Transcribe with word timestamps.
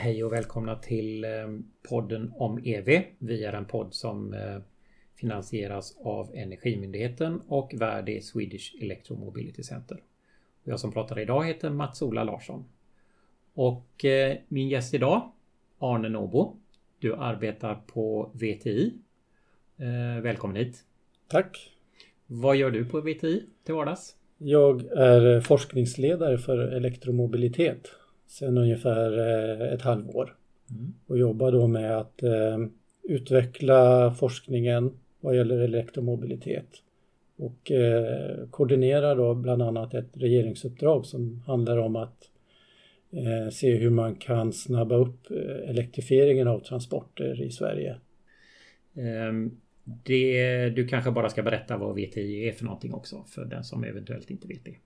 Hej 0.00 0.24
och 0.24 0.32
välkomna 0.32 0.76
till 0.76 1.24
eh, 1.24 1.30
podden 1.88 2.32
om 2.36 2.60
EV. 2.64 3.02
Vi 3.18 3.44
är 3.44 3.52
en 3.52 3.64
podd 3.64 3.94
som 3.94 4.34
eh, 4.34 4.58
finansieras 5.14 5.96
av 6.04 6.30
Energimyndigheten 6.34 7.40
och 7.48 7.74
värd 7.74 8.08
är 8.08 8.20
Swedish 8.20 8.74
Electromobility 8.82 9.62
Center. 9.62 10.02
Jag 10.64 10.80
som 10.80 10.92
pratar 10.92 11.18
idag 11.18 11.44
heter 11.44 11.70
Mats-Ola 11.70 12.24
Larsson. 12.24 12.64
Och 13.54 14.04
eh, 14.04 14.36
min 14.48 14.68
gäst 14.68 14.94
idag, 14.94 15.32
Arne 15.78 16.08
Nobo. 16.08 16.56
Du 16.98 17.14
arbetar 17.14 17.74
på 17.74 18.30
VTI. 18.34 18.92
Välkommen 20.22 20.56
hit! 20.56 20.84
Tack! 21.28 21.72
Vad 22.26 22.56
gör 22.56 22.70
du 22.70 22.84
på 22.84 23.00
VTI 23.00 23.46
till 23.64 23.74
vardags? 23.74 24.16
Jag 24.38 24.84
är 24.96 25.40
forskningsledare 25.40 26.38
för 26.38 26.58
elektromobilitet 26.58 27.90
sedan 28.30 28.58
ungefär 28.58 29.18
eh, 29.18 29.72
ett 29.72 29.82
halvår. 29.82 30.36
Mm. 30.70 30.94
Och 31.06 31.18
jobbar 31.18 31.52
då 31.52 31.66
med 31.66 31.98
att 31.98 32.22
eh, 32.22 32.58
utveckla 33.02 34.10
forskningen 34.14 34.92
vad 35.20 35.36
gäller 35.36 35.58
elektromobilitet. 35.58 36.68
Och 37.36 37.70
eh, 37.70 38.48
koordinerar 38.50 39.16
då 39.16 39.34
bland 39.34 39.62
annat 39.62 39.94
ett 39.94 40.10
regeringsuppdrag 40.12 41.06
som 41.06 41.42
handlar 41.46 41.78
om 41.78 41.96
att 41.96 42.30
eh, 43.10 43.50
se 43.52 43.74
hur 43.76 43.90
man 43.90 44.14
kan 44.14 44.52
snabba 44.52 44.94
upp 44.94 45.30
elektrifieringen 45.64 46.48
av 46.48 46.60
transporter 46.60 47.42
i 47.42 47.50
Sverige. 47.50 47.96
Um, 49.28 49.60
det, 49.84 50.70
du 50.70 50.86
kanske 50.86 51.10
bara 51.10 51.28
ska 51.28 51.42
berätta 51.42 51.76
vad 51.76 51.94
VTI 51.94 52.48
är 52.48 52.52
för 52.52 52.64
någonting 52.64 52.94
också 52.94 53.24
för 53.28 53.44
den 53.44 53.64
som 53.64 53.84
eventuellt 53.84 54.30
inte 54.30 54.48
vet 54.48 54.64
det. 54.64 54.76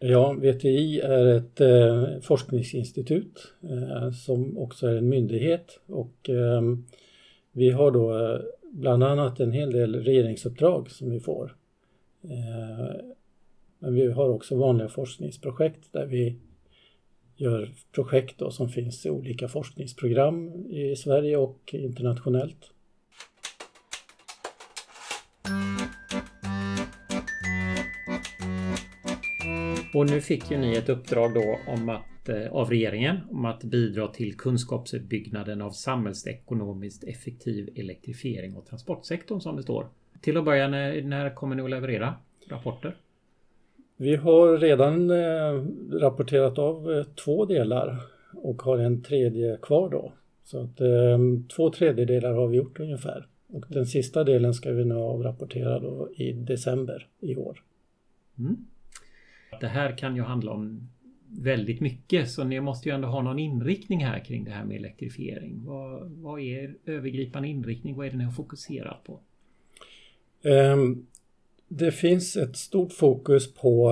Ja, 0.00 0.32
VTI 0.32 1.00
är 1.00 1.26
ett 1.26 1.60
eh, 1.60 2.20
forskningsinstitut 2.20 3.52
eh, 3.62 4.10
som 4.10 4.58
också 4.58 4.86
är 4.86 4.96
en 4.96 5.08
myndighet 5.08 5.80
och 5.86 6.30
eh, 6.30 6.62
vi 7.52 7.70
har 7.70 7.90
då 7.90 8.18
eh, 8.18 8.40
bland 8.62 9.04
annat 9.04 9.40
en 9.40 9.52
hel 9.52 9.72
del 9.72 10.02
regeringsuppdrag 10.02 10.90
som 10.90 11.10
vi 11.10 11.20
får. 11.20 11.56
Eh, 12.22 12.96
men 13.78 13.94
vi 13.94 14.12
har 14.12 14.28
också 14.28 14.56
vanliga 14.56 14.88
forskningsprojekt 14.88 15.92
där 15.92 16.06
vi 16.06 16.36
gör 17.36 17.70
projekt 17.92 18.38
då 18.38 18.50
som 18.50 18.68
finns 18.68 19.06
i 19.06 19.10
olika 19.10 19.48
forskningsprogram 19.48 20.66
i 20.70 20.96
Sverige 20.96 21.36
och 21.36 21.74
internationellt. 21.74 22.72
Och 29.94 30.10
nu 30.10 30.20
fick 30.20 30.50
ju 30.50 30.58
ni 30.58 30.76
ett 30.76 30.88
uppdrag 30.88 31.34
då 31.34 31.58
om 31.66 31.88
att, 31.88 32.28
eh, 32.28 32.52
av 32.52 32.70
regeringen 32.70 33.16
om 33.30 33.44
att 33.44 33.64
bidra 33.64 34.08
till 34.08 34.36
kunskapsuppbyggnaden 34.36 35.62
av 35.62 35.70
samhällsekonomiskt 35.70 37.04
effektiv 37.04 37.70
elektrifiering 37.76 38.56
av 38.56 38.60
transportsektorn 38.60 39.40
som 39.40 39.56
det 39.56 39.62
står. 39.62 39.86
Till 40.20 40.36
att 40.36 40.44
börja, 40.44 40.68
när, 40.68 41.02
när 41.02 41.34
kommer 41.34 41.56
ni 41.56 41.62
att 41.62 41.70
leverera 41.70 42.14
rapporter? 42.48 42.96
Vi 43.96 44.16
har 44.16 44.58
redan 44.58 45.10
eh, 45.10 45.64
rapporterat 46.00 46.58
av 46.58 46.92
eh, 46.92 47.04
två 47.04 47.44
delar 47.44 48.00
och 48.32 48.62
har 48.62 48.78
en 48.78 49.02
tredje 49.02 49.58
kvar 49.62 49.90
då. 49.90 50.12
Så 50.44 50.60
att 50.60 50.76
två 51.56 51.70
tredjedelar 51.70 52.32
har 52.32 52.46
vi 52.46 52.56
gjort 52.56 52.80
ungefär. 52.80 53.26
Och 53.48 53.64
den 53.68 53.86
sista 53.86 54.24
delen 54.24 54.54
ska 54.54 54.72
vi 54.72 54.84
nu 54.84 54.94
avrapportera 54.94 55.78
då 55.78 56.08
i 56.16 56.32
december 56.32 57.08
i 57.20 57.36
år. 57.36 57.62
Mm. 58.38 58.56
Det 59.60 59.68
här 59.68 59.98
kan 59.98 60.16
ju 60.16 60.22
handla 60.22 60.52
om 60.52 60.88
väldigt 61.30 61.80
mycket 61.80 62.30
så 62.30 62.44
ni 62.44 62.60
måste 62.60 62.88
ju 62.88 62.94
ändå 62.94 63.08
ha 63.08 63.22
någon 63.22 63.38
inriktning 63.38 64.04
här 64.04 64.24
kring 64.24 64.44
det 64.44 64.50
här 64.50 64.64
med 64.64 64.76
elektrifiering. 64.76 65.64
Vad, 65.64 66.10
vad 66.10 66.40
är 66.40 66.44
er 66.44 66.74
övergripande 66.86 67.48
inriktning? 67.48 67.96
Vad 67.96 68.06
är 68.06 68.10
det 68.10 68.16
ni 68.16 68.24
har 68.24 68.32
fokuserat 68.32 69.04
på? 69.04 69.20
Ehm, 70.42 71.06
det 71.68 71.92
finns 71.92 72.36
ett 72.36 72.56
stort 72.56 72.92
fokus 72.92 73.54
på 73.54 73.90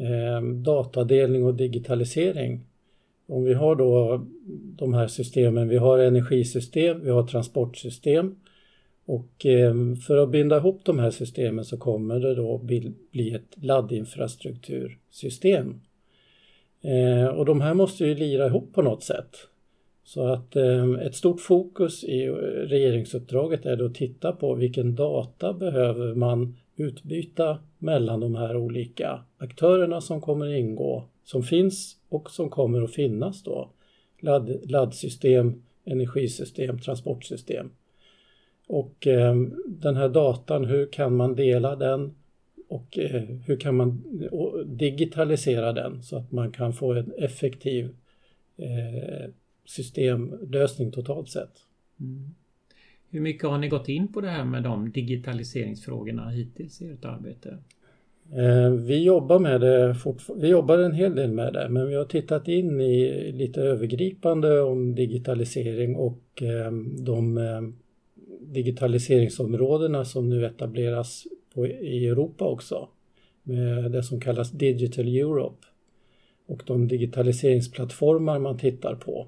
ehm, 0.00 0.62
datadelning 0.62 1.44
och 1.44 1.54
digitalisering. 1.54 2.60
Om 3.26 3.44
vi 3.44 3.54
har 3.54 3.76
då 3.76 4.24
de 4.76 4.94
här 4.94 5.08
systemen, 5.08 5.68
vi 5.68 5.76
har 5.76 5.98
energisystem, 5.98 7.04
vi 7.04 7.10
har 7.10 7.22
transportsystem 7.22 8.36
och 9.06 9.46
ehm, 9.46 9.96
för 9.96 10.16
att 10.16 10.30
binda 10.30 10.56
ihop 10.56 10.80
de 10.84 10.98
här 10.98 11.10
systemen 11.10 11.64
så 11.64 11.76
kommer 11.76 12.20
det 12.20 12.34
då 12.34 12.58
bli 13.10 13.34
ett 13.34 13.62
laddinfrastruktursystem. 13.62 15.80
Eh, 16.80 17.26
och 17.26 17.44
de 17.44 17.60
här 17.60 17.74
måste 17.74 18.04
ju 18.04 18.14
lira 18.14 18.46
ihop 18.46 18.74
på 18.74 18.82
något 18.82 19.02
sätt. 19.02 19.36
Så 20.04 20.26
att 20.26 20.56
ehm, 20.56 20.94
ett 20.94 21.14
stort 21.14 21.40
fokus 21.40 22.04
i 22.04 22.26
eh, 22.26 22.32
regeringsuppdraget 22.66 23.66
är 23.66 23.76
då 23.76 23.86
att 23.86 23.94
titta 23.94 24.32
på 24.32 24.54
vilken 24.54 24.94
data 24.94 25.52
behöver 25.52 26.14
man 26.14 26.56
utbyta 26.76 27.58
mellan 27.78 28.20
de 28.20 28.34
här 28.34 28.56
olika 28.56 29.24
aktörerna 29.38 30.00
som 30.00 30.20
kommer 30.20 30.54
ingå, 30.54 31.04
som 31.24 31.42
finns 31.42 31.96
och 32.08 32.30
som 32.30 32.50
kommer 32.50 32.82
att 32.82 32.94
finnas 32.94 33.42
då. 33.42 33.70
Ladd, 34.20 34.70
laddsystem, 34.70 35.62
energisystem, 35.84 36.78
transportsystem. 36.78 37.70
Och 38.66 39.06
eh, 39.06 39.36
den 39.66 39.96
här 39.96 40.08
datan, 40.08 40.64
hur 40.64 40.92
kan 40.92 41.16
man 41.16 41.34
dela 41.34 41.76
den 41.76 42.14
och 42.68 42.98
eh, 42.98 43.22
hur 43.22 43.56
kan 43.56 43.76
man 43.76 44.02
digitalisera 44.66 45.72
den 45.72 46.02
så 46.02 46.16
att 46.16 46.32
man 46.32 46.52
kan 46.52 46.72
få 46.72 46.92
en 46.92 47.12
effektiv 47.18 47.96
eh, 48.56 49.30
systemlösning 49.64 50.92
totalt 50.92 51.28
sett. 51.28 51.52
Mm. 52.00 52.34
Hur 53.10 53.20
mycket 53.20 53.48
har 53.48 53.58
ni 53.58 53.68
gått 53.68 53.88
in 53.88 54.12
på 54.12 54.20
det 54.20 54.28
här 54.28 54.44
med 54.44 54.62
de 54.62 54.92
digitaliseringsfrågorna 54.92 56.30
hittills 56.30 56.82
i 56.82 56.90
ert 56.90 57.04
arbete? 57.04 57.58
Eh, 58.32 58.70
vi 58.70 59.04
jobbar 59.04 59.38
med 59.38 59.60
det 59.60 59.96
vi 60.36 60.48
jobbar 60.48 60.78
en 60.78 60.92
hel 60.92 61.14
del 61.14 61.32
med 61.32 61.52
det 61.52 61.68
men 61.68 61.88
vi 61.88 61.94
har 61.94 62.04
tittat 62.04 62.48
in 62.48 62.80
i 62.80 63.32
lite 63.32 63.60
övergripande 63.60 64.60
om 64.60 64.94
digitalisering 64.94 65.96
och 65.96 66.42
eh, 66.42 66.72
de 66.98 67.38
eh, 67.38 67.60
digitaliseringsområdena 68.52 70.04
som 70.04 70.28
nu 70.28 70.46
etableras 70.46 71.26
på, 71.54 71.66
i 71.66 72.06
Europa 72.06 72.44
också. 72.44 72.88
Med 73.42 73.90
det 73.90 74.02
som 74.02 74.20
kallas 74.20 74.50
Digital 74.50 75.08
Europe. 75.08 75.66
Och 76.46 76.62
de 76.66 76.88
digitaliseringsplattformar 76.88 78.38
man 78.38 78.58
tittar 78.58 78.94
på. 78.94 79.26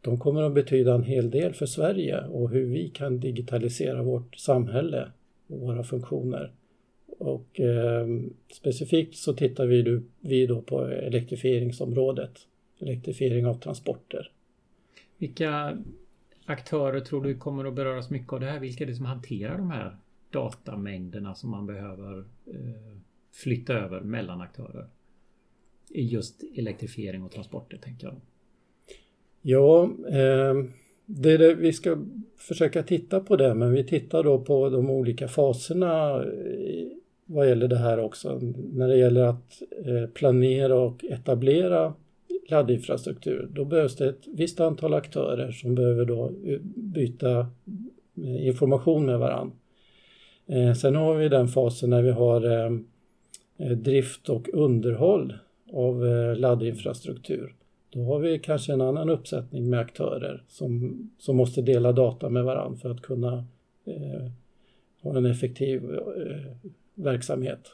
De 0.00 0.18
kommer 0.18 0.42
att 0.42 0.54
betyda 0.54 0.94
en 0.94 1.02
hel 1.02 1.30
del 1.30 1.54
för 1.54 1.66
Sverige 1.66 2.20
och 2.20 2.50
hur 2.50 2.66
vi 2.66 2.88
kan 2.88 3.20
digitalisera 3.20 4.02
vårt 4.02 4.36
samhälle 4.36 5.08
och 5.46 5.60
våra 5.60 5.82
funktioner. 5.82 6.52
Och 7.18 7.60
eh, 7.60 8.06
specifikt 8.52 9.16
så 9.16 9.32
tittar 9.32 9.66
vi, 9.66 10.00
vi 10.20 10.46
då 10.46 10.62
på 10.62 10.84
elektrifieringsområdet, 10.84 12.32
elektrifiering 12.80 13.46
av 13.46 13.54
transporter. 13.54 14.30
Vilka 15.18 15.78
aktörer 16.48 17.00
tror 17.00 17.22
du 17.22 17.34
kommer 17.34 17.64
att 17.64 17.74
beröras 17.74 18.10
mycket 18.10 18.32
av 18.32 18.40
det 18.40 18.46
här? 18.46 18.60
Vilka 18.60 18.84
är 18.84 18.88
det 18.88 18.94
som 18.94 19.06
hanterar 19.06 19.58
de 19.58 19.70
här 19.70 19.96
datamängderna 20.30 21.34
som 21.34 21.50
man 21.50 21.66
behöver 21.66 22.18
eh, 22.46 22.96
flytta 23.32 23.72
över 23.72 24.00
mellan 24.00 24.40
aktörer? 24.40 24.86
I 25.90 26.02
just 26.02 26.44
elektrifiering 26.56 27.22
och 27.22 27.30
transporter 27.30 27.78
tänker 27.78 28.06
jag. 28.06 28.16
Ja, 29.42 29.84
eh, 30.08 30.54
det 31.06 31.36
det, 31.36 31.54
vi 31.54 31.72
ska 31.72 31.98
försöka 32.36 32.82
titta 32.82 33.20
på 33.20 33.36
det 33.36 33.54
men 33.54 33.72
vi 33.72 33.84
tittar 33.84 34.22
då 34.22 34.38
på 34.38 34.68
de 34.68 34.90
olika 34.90 35.28
faserna 35.28 36.22
eh, 36.22 36.88
vad 37.24 37.48
gäller 37.48 37.68
det 37.68 37.78
här 37.78 37.98
också. 37.98 38.40
När 38.72 38.88
det 38.88 38.96
gäller 38.96 39.22
att 39.22 39.62
eh, 39.84 40.10
planera 40.14 40.74
och 40.74 41.04
etablera 41.04 41.94
laddinfrastruktur, 42.50 43.48
då 43.52 43.64
behövs 43.64 43.96
det 43.96 44.08
ett 44.08 44.26
visst 44.26 44.60
antal 44.60 44.94
aktörer 44.94 45.52
som 45.52 45.74
behöver 45.74 46.04
då 46.04 46.32
eh, 46.44 46.58
byta 46.76 47.38
eh, 48.16 48.46
information 48.46 49.06
med 49.06 49.18
varandra. 49.18 49.56
Eh, 50.46 50.72
sen 50.72 50.96
har 50.96 51.14
vi 51.14 51.28
den 51.28 51.48
fasen 51.48 51.90
när 51.90 52.02
vi 52.02 52.10
har 52.10 52.78
drift 53.76 54.28
och 54.28 54.48
underhåll 54.52 55.34
av 55.72 56.04
laddinfrastruktur. 56.36 57.54
Då 57.90 58.04
har 58.04 58.18
vi 58.18 58.38
kanske 58.38 58.72
en 58.72 58.80
annan 58.80 59.10
uppsättning 59.10 59.70
med 59.70 59.80
aktörer 59.80 60.42
som, 60.48 60.98
som 61.18 61.36
måste 61.36 61.62
dela 61.62 61.92
data 61.92 62.28
med 62.28 62.44
varandra 62.44 62.78
för 62.78 62.90
att 62.90 63.02
kunna 63.02 63.44
eh, 63.84 64.30
ha 65.02 65.16
en 65.16 65.26
effektiv 65.26 65.94
eh, 65.94 66.70
verksamhet. 66.94 67.72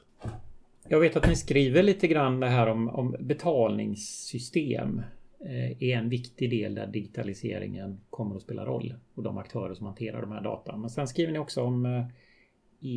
Jag 0.88 1.00
vet 1.00 1.16
att 1.16 1.28
ni 1.28 1.36
skriver 1.36 1.82
lite 1.82 2.08
grann 2.08 2.40
det 2.40 2.48
här 2.48 2.66
om, 2.66 2.88
om 2.88 3.16
betalningssystem 3.20 5.02
eh, 5.40 5.82
är 5.82 5.96
en 5.96 6.08
viktig 6.08 6.50
del 6.50 6.74
där 6.74 6.86
digitaliseringen 6.86 8.00
kommer 8.10 8.36
att 8.36 8.42
spela 8.42 8.64
roll 8.64 8.94
och 9.14 9.22
de 9.22 9.38
aktörer 9.38 9.74
som 9.74 9.86
hanterar 9.86 10.20
de 10.20 10.32
här 10.32 10.42
datan. 10.42 10.80
Men 10.80 10.90
sen 10.90 11.08
skriver 11.08 11.32
ni 11.32 11.38
också 11.38 11.62
om 11.62 11.86
eh, 11.86 12.06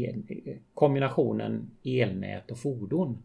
eh, 0.04 0.16
kombinationen 0.74 1.72
elnät 1.84 2.52
och 2.52 2.60
fordon. 2.60 3.24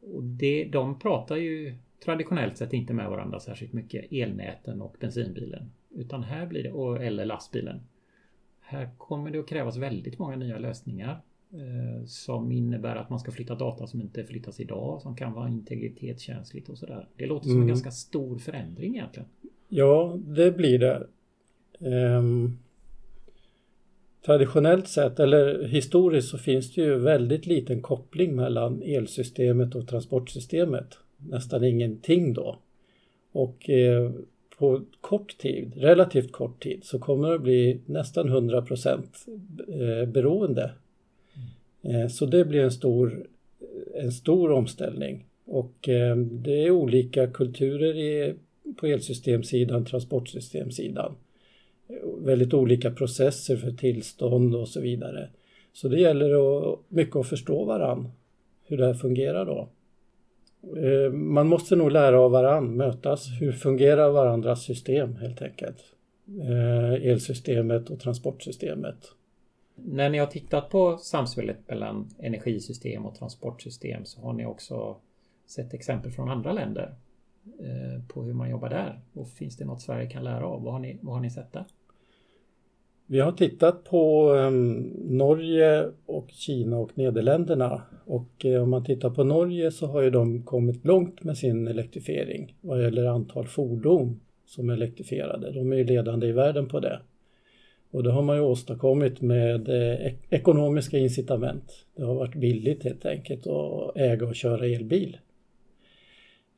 Och 0.00 0.22
det, 0.22 0.64
de 0.64 0.98
pratar 0.98 1.36
ju 1.36 1.74
traditionellt 2.04 2.56
sett 2.56 2.72
inte 2.72 2.94
med 2.94 3.10
varandra 3.10 3.40
särskilt 3.40 3.72
mycket, 3.72 4.12
elnäten 4.12 4.82
och 4.82 4.96
bensinbilen. 5.00 5.72
Utan 5.90 6.22
här 6.22 6.46
blir 6.46 6.62
det, 6.62 7.06
eller 7.06 7.24
lastbilen. 7.24 7.80
Här 8.60 8.90
kommer 8.98 9.30
det 9.30 9.38
att 9.38 9.48
krävas 9.48 9.76
väldigt 9.76 10.18
många 10.18 10.36
nya 10.36 10.58
lösningar 10.58 11.20
som 12.06 12.52
innebär 12.52 12.96
att 12.96 13.10
man 13.10 13.20
ska 13.20 13.32
flytta 13.32 13.54
data 13.54 13.86
som 13.86 14.00
inte 14.00 14.24
flyttas 14.24 14.60
idag, 14.60 15.02
som 15.02 15.16
kan 15.16 15.32
vara 15.32 15.48
integritetskänsligt 15.48 16.68
och 16.68 16.78
sådär. 16.78 17.08
Det 17.16 17.26
låter 17.26 17.44
som 17.44 17.52
mm. 17.52 17.62
en 17.62 17.68
ganska 17.68 17.90
stor 17.90 18.38
förändring 18.38 18.94
egentligen. 18.96 19.28
Ja, 19.68 20.18
det 20.20 20.52
blir 20.52 20.78
det. 20.78 21.06
Um, 21.78 22.58
traditionellt 24.26 24.88
sett, 24.88 25.20
eller 25.20 25.64
historiskt, 25.64 26.28
så 26.28 26.38
finns 26.38 26.74
det 26.74 26.80
ju 26.80 26.98
väldigt 26.98 27.46
liten 27.46 27.82
koppling 27.82 28.36
mellan 28.36 28.82
elsystemet 28.82 29.74
och 29.74 29.88
transportsystemet. 29.88 30.98
Nästan 31.16 31.64
ingenting 31.64 32.34
då. 32.34 32.58
Och 33.32 33.70
eh, 33.70 34.10
på 34.58 34.82
kort 35.00 35.38
tid, 35.38 35.72
relativt 35.76 36.32
kort 36.32 36.62
tid, 36.62 36.84
så 36.84 36.98
kommer 36.98 37.32
det 37.32 37.38
bli 37.38 37.80
nästan 37.86 38.28
100 38.28 38.62
procent 38.62 39.26
eh, 39.68 40.08
beroende. 40.08 40.70
Eh, 41.82 42.08
så 42.08 42.26
det 42.26 42.44
blir 42.44 42.60
en 42.60 42.72
stor, 42.72 43.26
eh, 43.60 44.04
en 44.04 44.12
stor 44.12 44.50
omställning. 44.50 45.24
Och 45.44 45.88
eh, 45.88 46.16
det 46.16 46.64
är 46.64 46.70
olika 46.70 47.26
kulturer 47.26 47.96
i, 47.96 48.34
på 48.76 48.86
elsystemsidan, 48.86 49.84
transportsystemsidan. 49.84 51.14
Väldigt 52.18 52.54
olika 52.54 52.90
processer 52.90 53.56
för 53.56 53.70
tillstånd 53.70 54.54
och 54.54 54.68
så 54.68 54.80
vidare. 54.80 55.28
Så 55.72 55.88
det 55.88 56.00
gäller 56.00 56.30
att, 56.30 56.78
mycket 56.88 57.16
att 57.16 57.28
förstå 57.28 57.64
varann, 57.64 58.08
hur 58.64 58.76
det 58.76 58.86
här 58.86 58.94
fungerar 58.94 59.46
då. 59.46 59.68
Man 61.12 61.48
måste 61.48 61.76
nog 61.76 61.90
lära 61.90 62.20
av 62.20 62.30
varann, 62.30 62.76
mötas. 62.76 63.28
Hur 63.40 63.52
fungerar 63.52 64.10
varandras 64.10 64.64
system 64.64 65.16
helt 65.16 65.42
enkelt? 65.42 65.78
Elsystemet 67.02 67.90
och 67.90 68.00
transportsystemet. 68.00 68.96
När 69.84 70.10
ni 70.10 70.18
har 70.18 70.26
tittat 70.26 70.70
på 70.70 70.98
samspelet 70.98 71.68
mellan 71.68 72.08
energisystem 72.18 73.06
och 73.06 73.14
transportsystem 73.14 74.04
så 74.04 74.20
har 74.20 74.32
ni 74.32 74.46
också 74.46 74.96
sett 75.46 75.74
exempel 75.74 76.12
från 76.12 76.28
andra 76.28 76.52
länder 76.52 76.94
eh, 77.60 78.04
på 78.08 78.22
hur 78.22 78.32
man 78.32 78.50
jobbar 78.50 78.68
där. 78.68 79.00
Och 79.12 79.28
finns 79.28 79.56
det 79.56 79.64
något 79.64 79.82
Sverige 79.82 80.10
kan 80.10 80.24
lära 80.24 80.46
av? 80.46 80.62
Vad 80.62 80.72
har 80.72 80.80
ni, 80.80 80.98
vad 81.00 81.14
har 81.14 81.22
ni 81.22 81.30
sett 81.30 81.52
där? 81.52 81.64
Vi 83.06 83.20
har 83.20 83.32
tittat 83.32 83.84
på 83.84 84.34
ehm, 84.34 84.92
Norge 85.08 85.90
och 86.06 86.30
Kina 86.30 86.78
och 86.78 86.98
Nederländerna 86.98 87.82
och 88.04 88.44
eh, 88.44 88.62
om 88.62 88.70
man 88.70 88.84
tittar 88.84 89.10
på 89.10 89.24
Norge 89.24 89.70
så 89.70 89.86
har 89.86 90.02
ju 90.02 90.10
de 90.10 90.42
kommit 90.42 90.84
långt 90.84 91.22
med 91.22 91.38
sin 91.38 91.68
elektrifiering 91.68 92.56
vad 92.60 92.82
gäller 92.82 93.04
antal 93.04 93.46
fordon 93.46 94.20
som 94.46 94.70
är 94.70 94.74
elektrifierade. 94.74 95.52
De 95.52 95.72
är 95.72 95.76
ju 95.76 95.84
ledande 95.84 96.26
i 96.26 96.32
världen 96.32 96.68
på 96.68 96.80
det. 96.80 97.00
Och 97.92 98.02
det 98.02 98.12
har 98.12 98.22
man 98.22 98.36
ju 98.36 98.42
åstadkommit 98.42 99.20
med 99.20 99.68
eh, 99.68 100.12
ekonomiska 100.30 100.98
incitament. 100.98 101.86
Det 101.96 102.04
har 102.04 102.14
varit 102.14 102.34
billigt 102.34 102.84
helt 102.84 103.06
enkelt 103.06 103.46
att 103.46 103.96
äga 103.96 104.26
och 104.26 104.34
köra 104.34 104.66
elbil. 104.66 105.18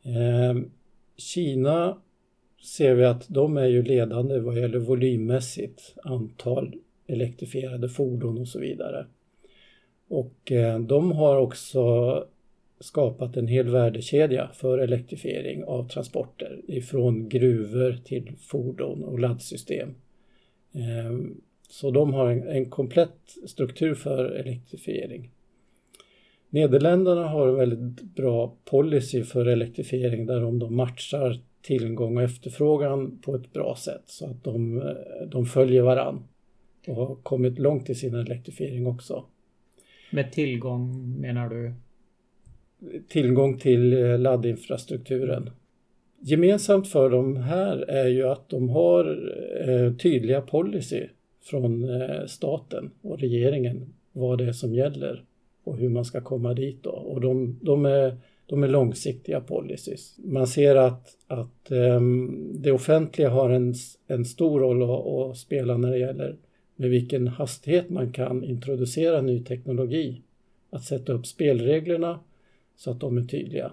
Eh, 0.02 0.62
Kina 1.16 1.98
ser 2.62 2.94
vi 2.94 3.04
att 3.04 3.28
de 3.28 3.56
är 3.56 3.66
ju 3.66 3.82
ledande 3.82 4.38
vad 4.38 4.58
gäller 4.58 4.78
volymmässigt 4.78 5.94
antal 6.02 6.74
elektrifierade 7.06 7.88
fordon 7.88 8.38
och 8.38 8.48
så 8.48 8.60
vidare. 8.60 9.06
Och 10.08 10.52
eh, 10.52 10.80
de 10.80 11.12
har 11.12 11.36
också 11.36 12.24
skapat 12.80 13.36
en 13.36 13.48
hel 13.48 13.68
värdekedja 13.68 14.50
för 14.54 14.78
elektrifiering 14.78 15.64
av 15.64 15.88
transporter 15.88 16.60
ifrån 16.66 17.28
gruvor 17.28 17.96
till 18.04 18.32
fordon 18.38 19.04
och 19.04 19.18
laddsystem. 19.18 19.94
Ehm, 20.74 21.40
så 21.68 21.90
de 21.90 22.14
har 22.14 22.30
en 22.30 22.70
komplett 22.70 23.36
struktur 23.46 23.94
för 23.94 24.24
elektrifiering. 24.24 25.30
Nederländerna 26.50 27.28
har 27.28 27.48
en 27.48 27.54
väldigt 27.54 28.02
bra 28.02 28.56
policy 28.64 29.24
för 29.24 29.46
elektrifiering 29.46 30.26
där 30.26 30.40
de 30.40 30.76
matchar 30.76 31.40
tillgång 31.62 32.16
och 32.16 32.22
efterfrågan 32.22 33.18
på 33.18 33.34
ett 33.34 33.52
bra 33.52 33.76
sätt 33.76 34.02
så 34.06 34.26
att 34.26 34.44
de, 34.44 34.82
de 35.26 35.46
följer 35.46 35.82
varann 35.82 36.22
och 36.86 36.96
har 36.96 37.14
kommit 37.14 37.58
långt 37.58 37.90
i 37.90 37.94
sin 37.94 38.14
elektrifiering 38.14 38.86
också. 38.86 39.24
Med 40.10 40.32
tillgång 40.32 41.14
menar 41.20 41.48
du? 41.48 41.74
Tillgång 43.08 43.58
till 43.58 43.92
eh, 43.92 44.18
laddinfrastrukturen. 44.18 45.50
Gemensamt 46.26 46.88
för 46.88 47.10
de 47.10 47.36
här 47.36 47.76
är 47.76 48.08
ju 48.08 48.28
att 48.28 48.48
de 48.48 48.68
har 48.68 49.30
eh, 49.68 49.92
tydliga 49.92 50.40
policy 50.40 51.06
från 51.42 52.00
eh, 52.00 52.26
staten 52.26 52.90
och 53.02 53.20
regeringen 53.20 53.94
vad 54.12 54.38
det 54.38 54.44
är 54.44 54.52
som 54.52 54.74
gäller 54.74 55.24
och 55.64 55.76
hur 55.76 55.88
man 55.88 56.04
ska 56.04 56.20
komma 56.20 56.54
dit 56.54 56.82
då. 56.82 56.90
Och 56.90 57.20
de, 57.20 57.58
de 57.62 57.86
är 57.86 58.16
de 58.46 58.62
är 58.62 58.68
långsiktiga 58.68 59.40
policies. 59.40 60.14
Man 60.18 60.46
ser 60.46 60.76
att, 60.76 61.16
att 61.26 61.70
ehm, 61.70 62.50
det 62.54 62.72
offentliga 62.72 63.30
har 63.30 63.50
en, 63.50 63.74
en 64.06 64.24
stor 64.24 64.60
roll 64.60 64.82
att, 64.82 65.30
att, 65.30 65.38
spela 65.38 65.76
när 65.76 65.90
det 65.90 65.98
gäller 65.98 66.36
med 66.76 66.90
vilken 66.90 67.28
hastighet 67.28 67.90
man 67.90 68.12
kan 68.12 68.44
introducera 68.44 69.20
ny 69.20 69.44
teknologi. 69.44 70.22
Att 70.70 70.84
sätta 70.84 71.12
upp 71.12 71.26
spelreglerna 71.26 72.20
så 72.76 72.90
att 72.90 73.00
de 73.00 73.18
är 73.18 73.24
tydliga. 73.24 73.72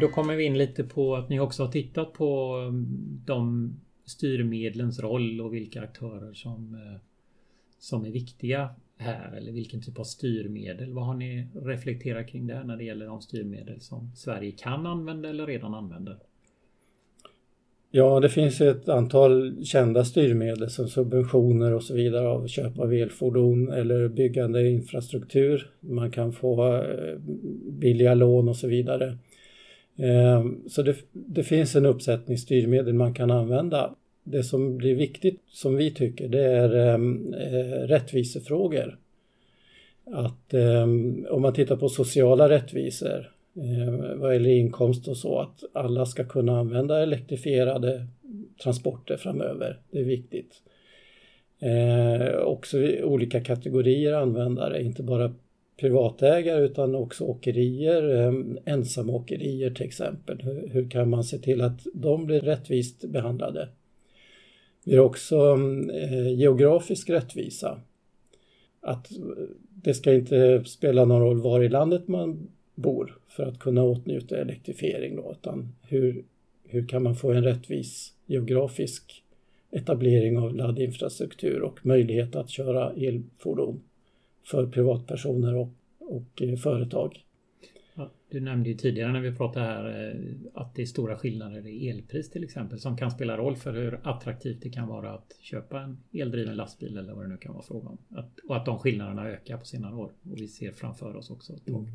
Då 0.00 0.08
kommer 0.08 0.36
vi 0.36 0.44
in 0.44 0.58
lite 0.58 0.84
på 0.84 1.16
att 1.16 1.28
ni 1.28 1.40
också 1.40 1.64
har 1.64 1.72
tittat 1.72 2.12
på 2.12 2.54
mm, 2.68 2.86
de 3.26 3.72
styrmedlens 4.06 5.00
roll 5.00 5.40
och 5.40 5.54
vilka 5.54 5.82
aktörer 5.82 6.34
som, 6.34 6.74
eh, 6.74 7.00
som 7.78 8.04
är 8.04 8.10
viktiga 8.10 8.70
här 8.96 9.36
eller 9.36 9.52
vilken 9.52 9.82
typ 9.82 9.98
av 9.98 10.04
styrmedel. 10.04 10.92
Vad 10.92 11.06
har 11.06 11.14
ni 11.14 11.46
reflekterat 11.54 12.28
kring 12.28 12.46
det 12.46 12.64
när 12.64 12.76
det 12.76 12.84
gäller 12.84 13.06
de 13.06 13.20
styrmedel 13.20 13.80
som 13.80 14.12
Sverige 14.16 14.50
kan 14.50 14.86
använda 14.86 15.28
eller 15.28 15.46
redan 15.46 15.74
använder? 15.74 16.18
Ja, 17.90 18.20
det 18.20 18.28
finns 18.28 18.60
ett 18.60 18.88
antal 18.88 19.64
kända 19.64 20.04
styrmedel 20.04 20.70
som 20.70 20.88
subventioner 20.88 21.74
och 21.74 21.82
så 21.82 21.94
vidare 21.94 22.28
av 22.28 22.46
köp 22.46 22.78
av 22.78 22.92
elfordon 22.92 23.72
eller 23.72 24.08
byggande 24.08 24.68
infrastruktur. 24.68 25.70
Man 25.80 26.10
kan 26.10 26.32
få 26.32 26.76
eh, 26.76 27.18
billiga 27.70 28.14
lån 28.14 28.48
och 28.48 28.56
så 28.56 28.68
vidare. 28.68 29.18
Ehm, 29.98 30.68
så 30.68 30.82
det, 30.82 30.96
det, 31.12 31.44
finns 31.44 31.76
en 31.76 31.86
uppsättning 31.86 32.38
styrmedel 32.38 32.94
man 32.94 33.14
kan 33.14 33.30
använda. 33.30 33.94
Det 34.24 34.42
som 34.42 34.76
blir 34.76 34.94
viktigt 34.94 35.42
som 35.48 35.76
vi 35.76 35.90
tycker 35.90 36.28
det 36.28 36.44
är 36.44 36.94
ehm, 36.94 37.34
eh, 37.34 37.86
rättvisefrågor. 37.86 38.98
Att 40.12 40.54
ehm, 40.54 41.26
om 41.30 41.42
man 41.42 41.54
tittar 41.54 41.76
på 41.76 41.88
sociala 41.88 42.48
rättvisor 42.48 43.30
vad 44.16 44.34
gäller 44.34 44.50
inkomst 44.50 45.08
och 45.08 45.16
så 45.16 45.38
att 45.38 45.64
alla 45.72 46.06
ska 46.06 46.24
kunna 46.24 46.58
använda 46.58 47.02
elektrifierade 47.02 48.06
transporter 48.62 49.16
framöver. 49.16 49.80
Det 49.90 49.98
är 49.98 50.04
viktigt. 50.04 50.62
Eh, 51.60 52.36
också 52.36 52.78
olika 53.02 53.40
kategorier 53.40 54.12
användare, 54.12 54.82
inte 54.82 55.02
bara 55.02 55.34
privatägare 55.78 56.64
utan 56.64 56.94
också 56.94 57.24
åkerier, 57.24 58.26
eh, 58.26 58.32
ensamåkerier 58.64 59.70
till 59.70 59.86
exempel. 59.86 60.42
Hur, 60.42 60.68
hur, 60.68 60.90
kan 60.90 61.10
man 61.10 61.24
se 61.24 61.38
till 61.38 61.60
att 61.60 61.86
de 61.94 62.26
blir 62.26 62.40
rättvist 62.40 63.04
behandlade? 63.04 63.68
Vi 64.84 64.96
har 64.96 65.04
också 65.04 65.58
eh, 65.92 66.28
geografisk 66.34 67.10
rättvisa. 67.10 67.80
Att 68.80 69.12
eh, 69.12 69.18
det 69.74 69.94
ska 69.94 70.14
inte 70.14 70.64
spela 70.64 71.04
någon 71.04 71.20
roll 71.20 71.40
var 71.40 71.62
i 71.62 71.68
landet 71.68 72.08
man 72.08 72.48
bor 72.74 73.18
för 73.28 73.42
att 73.42 73.58
kunna 73.58 73.82
åtnjuta 73.82 74.36
elektrifiering 74.36 75.16
då, 75.16 75.36
utan 75.40 75.74
hur, 75.88 76.24
hur 76.64 76.88
kan 76.88 77.02
man 77.02 77.16
få 77.16 77.32
en 77.32 77.44
rättvis 77.44 78.12
geografisk 78.26 79.24
etablering 79.70 80.38
av 80.38 80.54
laddinfrastruktur 80.54 81.62
och 81.62 81.86
möjlighet 81.86 82.36
att 82.36 82.50
köra 82.50 82.92
elfordon 82.92 83.80
för 84.50 84.66
privatpersoner 84.66 85.56
och, 85.56 85.68
och 85.98 86.42
eh, 86.42 86.56
företag. 86.56 87.24
Ja, 87.94 88.10
du 88.30 88.40
nämnde 88.40 88.68
ju 88.68 88.74
tidigare 88.74 89.12
när 89.12 89.20
vi 89.20 89.36
pratade 89.36 89.66
här 89.66 90.10
eh, 90.10 90.60
att 90.62 90.74
det 90.74 90.82
är 90.82 90.86
stora 90.86 91.16
skillnader 91.16 91.66
i 91.66 91.88
elpris 91.88 92.30
till 92.30 92.44
exempel 92.44 92.78
som 92.78 92.96
kan 92.96 93.10
spela 93.10 93.36
roll 93.36 93.56
för 93.56 93.72
hur 93.72 94.00
attraktivt 94.02 94.62
det 94.62 94.70
kan 94.70 94.88
vara 94.88 95.12
att 95.12 95.36
köpa 95.40 95.80
en 95.80 95.98
eldriven 96.12 96.56
lastbil 96.56 96.98
eller 96.98 97.12
vad 97.12 97.24
det 97.24 97.28
nu 97.28 97.36
kan 97.36 97.52
vara 97.52 97.62
frågan 97.62 97.86
om. 97.86 98.18
Att, 98.18 98.38
och 98.48 98.56
att 98.56 98.66
de 98.66 98.78
skillnaderna 98.78 99.28
ökar 99.28 99.56
på 99.56 99.64
senare 99.64 99.94
år 99.94 100.10
och 100.30 100.40
vi 100.40 100.48
ser 100.48 100.72
framför 100.72 101.16
oss 101.16 101.30
också. 101.30 101.52
Mm. 101.66 101.86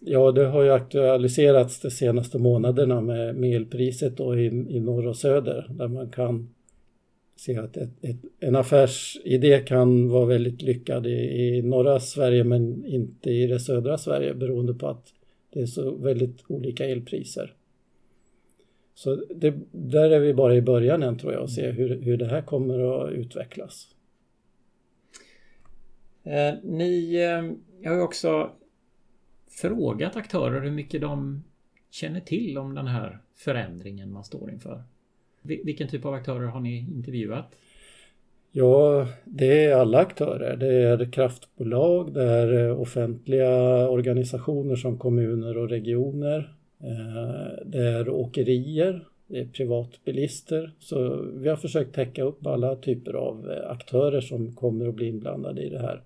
Ja, 0.00 0.32
det 0.32 0.46
har 0.46 0.62
ju 0.62 0.70
aktualiserats 0.70 1.80
de 1.80 1.90
senaste 1.90 2.38
månaderna 2.38 3.00
med, 3.00 3.36
med 3.36 3.56
elpriset 3.56 4.16
då 4.16 4.38
i, 4.38 4.46
i 4.46 4.80
norr 4.80 5.06
och 5.06 5.16
söder 5.16 5.66
där 5.70 5.88
man 5.88 6.10
kan 6.10 6.48
se 7.36 7.58
att 7.58 7.76
ett, 7.76 7.90
ett, 8.04 8.16
en 8.40 8.56
affärsidé 8.56 9.58
kan 9.58 10.08
vara 10.08 10.26
väldigt 10.26 10.62
lyckad 10.62 11.06
i, 11.06 11.10
i 11.10 11.62
norra 11.62 12.00
Sverige 12.00 12.44
men 12.44 12.84
inte 12.84 13.30
i 13.30 13.46
det 13.46 13.60
södra 13.60 13.98
Sverige 13.98 14.34
beroende 14.34 14.74
på 14.74 14.88
att 14.88 15.12
det 15.50 15.60
är 15.60 15.66
så 15.66 15.94
väldigt 15.94 16.44
olika 16.48 16.84
elpriser. 16.84 17.54
Så 18.94 19.24
det, 19.34 19.54
där 19.70 20.10
är 20.10 20.20
vi 20.20 20.34
bara 20.34 20.54
i 20.54 20.62
början 20.62 21.02
än 21.02 21.18
tror 21.18 21.32
jag 21.32 21.42
och 21.42 21.50
se 21.50 21.70
hur, 21.70 22.00
hur 22.00 22.16
det 22.16 22.26
här 22.26 22.42
kommer 22.42 23.04
att 23.04 23.12
utvecklas. 23.12 23.88
Eh, 26.22 26.54
ni 26.62 27.14
eh, 27.14 27.88
har 27.88 27.96
ju 27.96 28.02
också 28.02 28.50
frågat 29.50 30.16
aktörer 30.16 30.60
hur 30.60 30.70
mycket 30.70 31.00
de 31.00 31.44
känner 31.90 32.20
till 32.20 32.58
om 32.58 32.74
den 32.74 32.86
här 32.86 33.18
förändringen 33.34 34.12
man 34.12 34.24
står 34.24 34.50
inför. 34.50 34.82
Vilken 35.42 35.88
typ 35.88 36.04
av 36.04 36.14
aktörer 36.14 36.46
har 36.46 36.60
ni 36.60 36.78
intervjuat? 36.78 37.54
Ja, 38.54 39.06
det 39.24 39.64
är 39.64 39.76
alla 39.76 39.98
aktörer. 39.98 40.56
Det 40.56 40.74
är 40.74 41.12
kraftbolag, 41.12 42.14
det 42.14 42.22
är 42.22 42.68
eh, 42.68 42.80
offentliga 42.80 43.88
organisationer 43.88 44.76
som 44.76 44.98
kommuner 44.98 45.56
och 45.56 45.68
regioner. 45.68 46.54
Eh, 46.80 47.64
det 47.66 47.82
är 47.82 48.08
åkerier, 48.08 49.04
det 49.26 49.40
är 49.40 49.46
privatbilister. 49.46 50.72
Så 50.78 51.22
vi 51.34 51.48
har 51.48 51.56
försökt 51.56 51.94
täcka 51.94 52.22
upp 52.22 52.46
alla 52.46 52.76
typer 52.76 53.12
av 53.12 53.50
eh, 53.50 53.70
aktörer 53.70 54.20
som 54.20 54.52
kommer 54.52 54.88
att 54.88 54.94
bli 54.94 55.06
inblandade 55.06 55.62
i 55.62 55.68
det 55.68 55.80
här. 55.80 56.02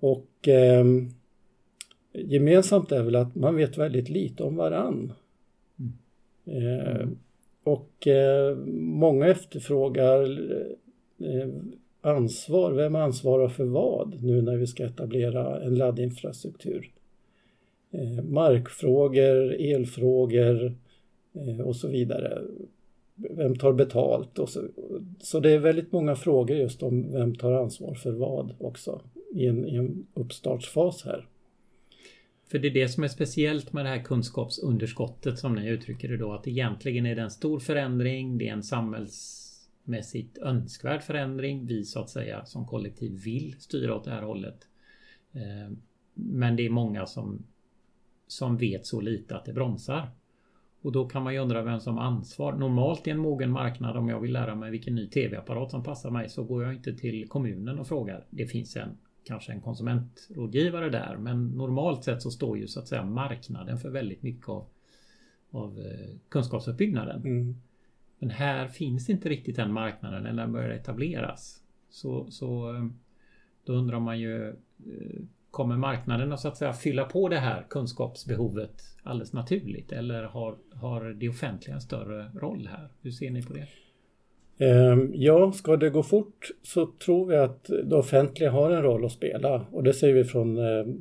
Och 0.00 0.48
eh, 0.48 0.84
gemensamt 2.12 2.92
är 2.92 3.02
väl 3.02 3.16
att 3.16 3.34
man 3.34 3.56
vet 3.56 3.78
väldigt 3.78 4.08
lite 4.08 4.42
om 4.42 4.56
varann. 4.56 5.12
Mm. 5.78 6.66
Eh, 6.66 7.06
och 7.64 8.06
eh, 8.06 8.56
många 8.76 9.26
efterfrågar 9.26 10.22
eh, 11.18 11.48
ansvar. 12.00 12.72
Vem 12.72 12.94
ansvarar 12.94 13.48
för 13.48 13.64
vad 13.64 14.22
nu 14.22 14.42
när 14.42 14.56
vi 14.56 14.66
ska 14.66 14.84
etablera 14.84 15.60
en 15.62 15.74
laddinfrastruktur? 15.74 16.90
Eh, 17.90 18.24
markfrågor, 18.24 19.54
elfrågor 19.54 20.74
eh, 21.32 21.60
och 21.60 21.76
så 21.76 21.88
vidare. 21.88 22.42
Vem 23.14 23.56
tar 23.56 23.72
betalt? 23.72 24.38
Och 24.38 24.48
så, 24.48 24.60
så 25.20 25.40
det 25.40 25.50
är 25.50 25.58
väldigt 25.58 25.92
många 25.92 26.16
frågor 26.16 26.56
just 26.56 26.82
om 26.82 27.12
vem 27.12 27.34
tar 27.34 27.52
ansvar 27.52 27.94
för 27.94 28.12
vad 28.12 28.54
också 28.58 29.00
i 29.34 29.46
en, 29.46 29.68
i 29.68 29.76
en 29.76 30.06
uppstartsfas 30.14 31.04
här. 31.04 31.26
För 32.54 32.58
det 32.58 32.68
är 32.68 32.74
det 32.74 32.88
som 32.88 33.04
är 33.04 33.08
speciellt 33.08 33.72
med 33.72 33.84
det 33.84 33.88
här 33.88 34.02
kunskapsunderskottet 34.02 35.38
som 35.38 35.54
ni 35.54 35.68
uttrycker 35.68 36.08
det 36.08 36.16
då. 36.16 36.32
Att 36.32 36.46
egentligen 36.46 37.06
är 37.06 37.16
det 37.16 37.22
en 37.22 37.30
stor 37.30 37.60
förändring. 37.60 38.38
Det 38.38 38.48
är 38.48 38.52
en 38.52 38.62
samhällsmässigt 38.62 40.38
önskvärd 40.38 41.02
förändring. 41.02 41.66
Vi 41.66 41.84
så 41.84 42.00
att 42.00 42.10
säga 42.10 42.44
som 42.44 42.66
kollektiv 42.66 43.22
vill 43.24 43.56
styra 43.58 43.94
åt 43.94 44.04
det 44.04 44.10
här 44.10 44.22
hållet. 44.22 44.68
Eh, 45.32 45.76
men 46.14 46.56
det 46.56 46.66
är 46.66 46.70
många 46.70 47.06
som, 47.06 47.46
som 48.26 48.56
vet 48.56 48.86
så 48.86 49.00
lite 49.00 49.36
att 49.36 49.44
det 49.44 49.52
bromsar. 49.52 50.08
Och 50.82 50.92
då 50.92 51.08
kan 51.08 51.22
man 51.22 51.34
ju 51.34 51.38
undra 51.38 51.62
vem 51.62 51.80
som 51.80 51.96
har 51.96 52.04
ansvar. 52.04 52.52
Normalt 52.52 53.06
i 53.06 53.10
en 53.10 53.18
mogen 53.18 53.50
marknad 53.50 53.96
om 53.96 54.08
jag 54.08 54.20
vill 54.20 54.32
lära 54.32 54.54
mig 54.54 54.70
vilken 54.70 54.94
ny 54.94 55.08
tv-apparat 55.08 55.70
som 55.70 55.82
passar 55.82 56.10
mig 56.10 56.28
så 56.28 56.44
går 56.44 56.64
jag 56.64 56.74
inte 56.74 56.94
till 56.94 57.28
kommunen 57.28 57.78
och 57.78 57.86
frågar. 57.86 58.26
Det 58.30 58.46
finns 58.46 58.76
en 58.76 58.98
kanske 59.24 59.52
en 59.52 59.60
konsumentrådgivare 59.60 60.90
där. 60.90 61.16
Men 61.16 61.48
normalt 61.48 62.04
sett 62.04 62.22
så 62.22 62.30
står 62.30 62.58
ju 62.58 62.68
så 62.68 62.80
att 62.80 62.88
säga 62.88 63.04
marknaden 63.04 63.78
för 63.78 63.90
väldigt 63.90 64.22
mycket 64.22 64.48
av, 64.48 64.66
av 65.50 65.80
eh, 65.80 66.16
kunskapsuppbyggnaden. 66.28 67.16
Mm. 67.16 67.54
Men 68.18 68.30
här 68.30 68.68
finns 68.68 69.10
inte 69.10 69.28
riktigt 69.28 69.56
den 69.56 69.72
marknaden 69.72 70.22
när 70.22 70.32
den 70.32 70.52
börjar 70.52 70.70
etableras. 70.70 71.62
Så, 71.90 72.30
så 72.30 72.74
eh, 72.74 72.86
då 73.64 73.72
undrar 73.72 74.00
man 74.00 74.20
ju 74.20 74.48
eh, 74.48 75.24
Kommer 75.54 75.76
marknaden 75.76 76.32
att 76.32 76.40
så 76.40 76.48
att 76.48 76.56
säga 76.56 76.72
fylla 76.72 77.04
på 77.04 77.28
det 77.28 77.38
här 77.38 77.66
kunskapsbehovet 77.68 78.82
alldeles 79.02 79.32
naturligt 79.32 79.92
eller 79.92 80.22
har, 80.22 80.56
har 80.72 81.04
det 81.04 81.28
offentliga 81.28 81.74
en 81.74 81.80
större 81.80 82.30
roll 82.34 82.68
här? 82.72 82.88
Hur 83.02 83.10
ser 83.10 83.30
ni 83.30 83.42
på 83.42 83.52
det? 83.52 83.66
Ehm, 84.58 85.12
ja, 85.14 85.52
ska 85.52 85.76
det 85.76 85.90
gå 85.90 86.02
fort 86.02 86.50
så 86.62 86.86
tror 87.04 87.26
vi 87.26 87.36
att 87.36 87.70
det 87.84 87.96
offentliga 87.96 88.50
har 88.50 88.70
en 88.70 88.82
roll 88.82 89.04
att 89.04 89.12
spela 89.12 89.66
och 89.72 89.82
det 89.82 89.92
ser 89.92 90.12
vi 90.12 90.24
från 90.24 90.58
ehm, 90.58 90.98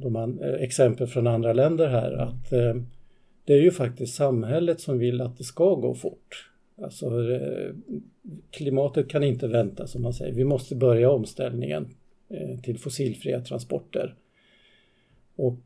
de 0.00 0.40
eh, 0.42 0.54
exempel 0.54 1.06
från 1.06 1.26
andra 1.26 1.52
länder 1.52 1.88
här 1.88 2.12
att 2.12 2.52
ehm, 2.52 2.86
det 3.44 3.52
är 3.52 3.60
ju 3.60 3.70
faktiskt 3.70 4.14
samhället 4.14 4.80
som 4.80 4.98
vill 4.98 5.20
att 5.20 5.38
det 5.38 5.44
ska 5.44 5.74
gå 5.74 5.94
fort. 5.94 6.50
Alltså 6.82 7.32
eh, 7.32 7.74
klimatet 8.50 9.08
kan 9.08 9.24
inte 9.24 9.46
vänta 9.46 9.86
som 9.86 10.02
man 10.02 10.12
säger. 10.12 10.34
Vi 10.34 10.44
måste 10.44 10.74
börja 10.74 11.10
omställningen 11.10 11.88
eh, 12.28 12.60
till 12.60 12.78
fossilfria 12.78 13.40
transporter. 13.40 14.14
Och 15.36 15.64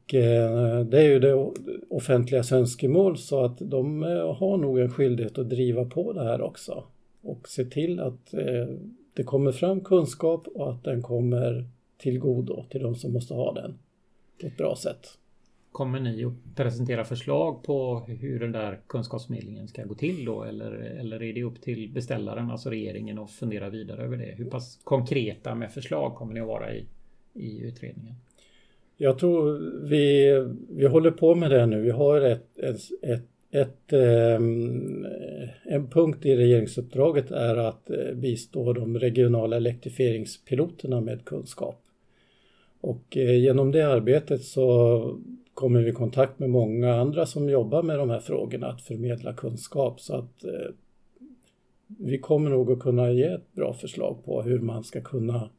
det 0.86 0.98
är 0.98 1.08
ju 1.08 1.18
det 1.18 1.50
offentligas 1.90 2.52
önskemål 2.52 3.18
så 3.18 3.44
att 3.44 3.58
de 3.58 4.02
har 4.38 4.56
nog 4.56 4.78
en 4.78 4.90
skyldighet 4.90 5.38
att 5.38 5.50
driva 5.50 5.84
på 5.84 6.12
det 6.12 6.24
här 6.24 6.40
också 6.40 6.84
och 7.22 7.48
se 7.48 7.64
till 7.64 8.00
att 8.00 8.34
eh, 8.34 8.66
det 9.14 9.22
kommer 9.22 9.52
fram 9.52 9.80
kunskap 9.80 10.46
och 10.46 10.70
att 10.70 10.84
den 10.84 11.02
kommer 11.02 11.66
till 11.98 12.18
godo 12.18 12.64
till 12.70 12.82
de 12.82 12.94
som 12.94 13.12
måste 13.12 13.34
ha 13.34 13.52
den 13.52 13.78
på 14.40 14.46
ett 14.46 14.56
bra 14.56 14.76
sätt. 14.76 15.18
Kommer 15.72 16.00
ni 16.00 16.24
att 16.24 16.56
presentera 16.56 17.04
förslag 17.04 17.62
på 17.62 18.00
hur 18.00 18.40
den 18.40 18.52
där 18.52 18.80
kunskapsförmedlingen 18.86 19.68
ska 19.68 19.84
gå 19.84 19.94
till 19.94 20.24
då? 20.24 20.42
Eller, 20.42 20.72
eller 20.72 21.22
är 21.22 21.32
det 21.32 21.42
upp 21.42 21.60
till 21.60 21.90
beställaren, 21.92 22.50
alltså 22.50 22.70
regeringen, 22.70 23.18
att 23.18 23.30
fundera 23.30 23.70
vidare 23.70 24.02
över 24.02 24.16
det? 24.16 24.34
Hur 24.36 24.44
pass 24.44 24.80
konkreta 24.84 25.54
med 25.54 25.72
förslag 25.72 26.14
kommer 26.14 26.34
ni 26.34 26.40
att 26.40 26.46
vara 26.46 26.74
i, 26.74 26.86
i 27.34 27.60
utredningen? 27.60 28.14
Jag 28.96 29.18
tror 29.18 29.58
vi, 29.88 30.32
vi 30.68 30.86
håller 30.86 31.10
på 31.10 31.34
med 31.34 31.50
det 31.50 31.66
nu. 31.66 31.80
Vi 31.80 31.90
har 31.90 32.20
ett, 32.20 32.58
ett, 32.58 32.80
ett 33.02 33.31
ett, 33.52 33.92
ehm, 33.92 35.06
en 35.64 35.86
punkt 35.90 36.26
i 36.26 36.36
regeringsuppdraget 36.36 37.30
är 37.30 37.56
att 37.56 37.90
eh, 37.90 38.14
bistå 38.14 38.72
de 38.72 38.98
regionala 38.98 39.56
elektrifieringspiloterna 39.56 41.00
med 41.00 41.24
kunskap. 41.24 41.82
Och 42.80 43.16
eh, 43.16 43.40
genom 43.40 43.72
det 43.72 43.82
arbetet 43.82 44.42
så 44.42 45.18
kommer 45.54 45.80
vi 45.80 45.90
i 45.90 45.92
kontakt 45.92 46.38
med 46.38 46.50
många 46.50 46.94
andra 46.94 47.26
som 47.26 47.48
jobbar 47.48 47.82
med 47.82 47.98
de 47.98 48.10
här 48.10 48.20
frågorna 48.20 48.66
att 48.66 48.82
förmedla 48.82 49.32
kunskap 49.32 50.00
så 50.00 50.16
att 50.16 50.44
eh, 50.44 50.74
vi 51.86 52.18
kommer 52.18 52.50
nog 52.50 52.72
att 52.72 52.80
kunna 52.80 53.12
ge 53.12 53.24
ett 53.24 53.52
bra 53.52 53.74
förslag 53.74 54.24
på 54.24 54.42
hur 54.42 54.58
man 54.58 54.84
ska 54.84 55.00
kunna 55.00 55.50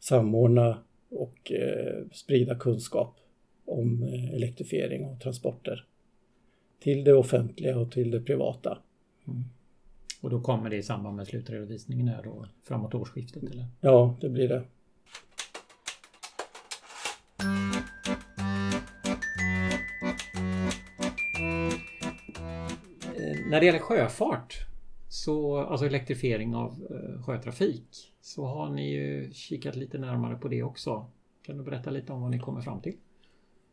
samordna 0.00 0.78
och 1.10 1.52
eh, 1.52 2.04
sprida 2.12 2.54
kunskap 2.54 3.16
om 3.64 4.02
eh, 4.02 4.34
elektrifiering 4.34 5.04
och 5.04 5.20
transporter 5.20 5.84
till 6.84 7.04
det 7.04 7.12
offentliga 7.12 7.78
och 7.78 7.92
till 7.92 8.10
det 8.10 8.20
privata. 8.20 8.78
Mm. 9.28 9.44
Och 10.20 10.30
då 10.30 10.40
kommer 10.40 10.70
det 10.70 10.76
i 10.76 10.82
samband 10.82 11.16
med 11.16 11.26
slutredovisningen 11.26 12.08
här 12.08 12.22
då 12.22 12.46
framåt 12.64 12.94
årsskiftet? 12.94 13.42
Eller? 13.42 13.66
Ja, 13.80 14.16
det 14.20 14.28
blir 14.28 14.48
det. 14.48 14.56
Eh, 23.16 23.50
när 23.50 23.60
det 23.60 23.66
gäller 23.66 23.78
sjöfart, 23.78 24.54
så, 25.08 25.58
alltså 25.58 25.86
elektrifiering 25.86 26.54
av 26.54 26.86
eh, 26.90 27.22
sjötrafik, 27.22 28.12
så 28.20 28.46
har 28.46 28.70
ni 28.70 28.92
ju 28.92 29.32
kikat 29.32 29.76
lite 29.76 29.98
närmare 29.98 30.36
på 30.36 30.48
det 30.48 30.62
också. 30.62 31.06
Kan 31.42 31.58
du 31.58 31.64
berätta 31.64 31.90
lite 31.90 32.12
om 32.12 32.22
vad 32.22 32.30
ni 32.30 32.38
kommer 32.38 32.60
fram 32.60 32.80
till? 32.80 32.96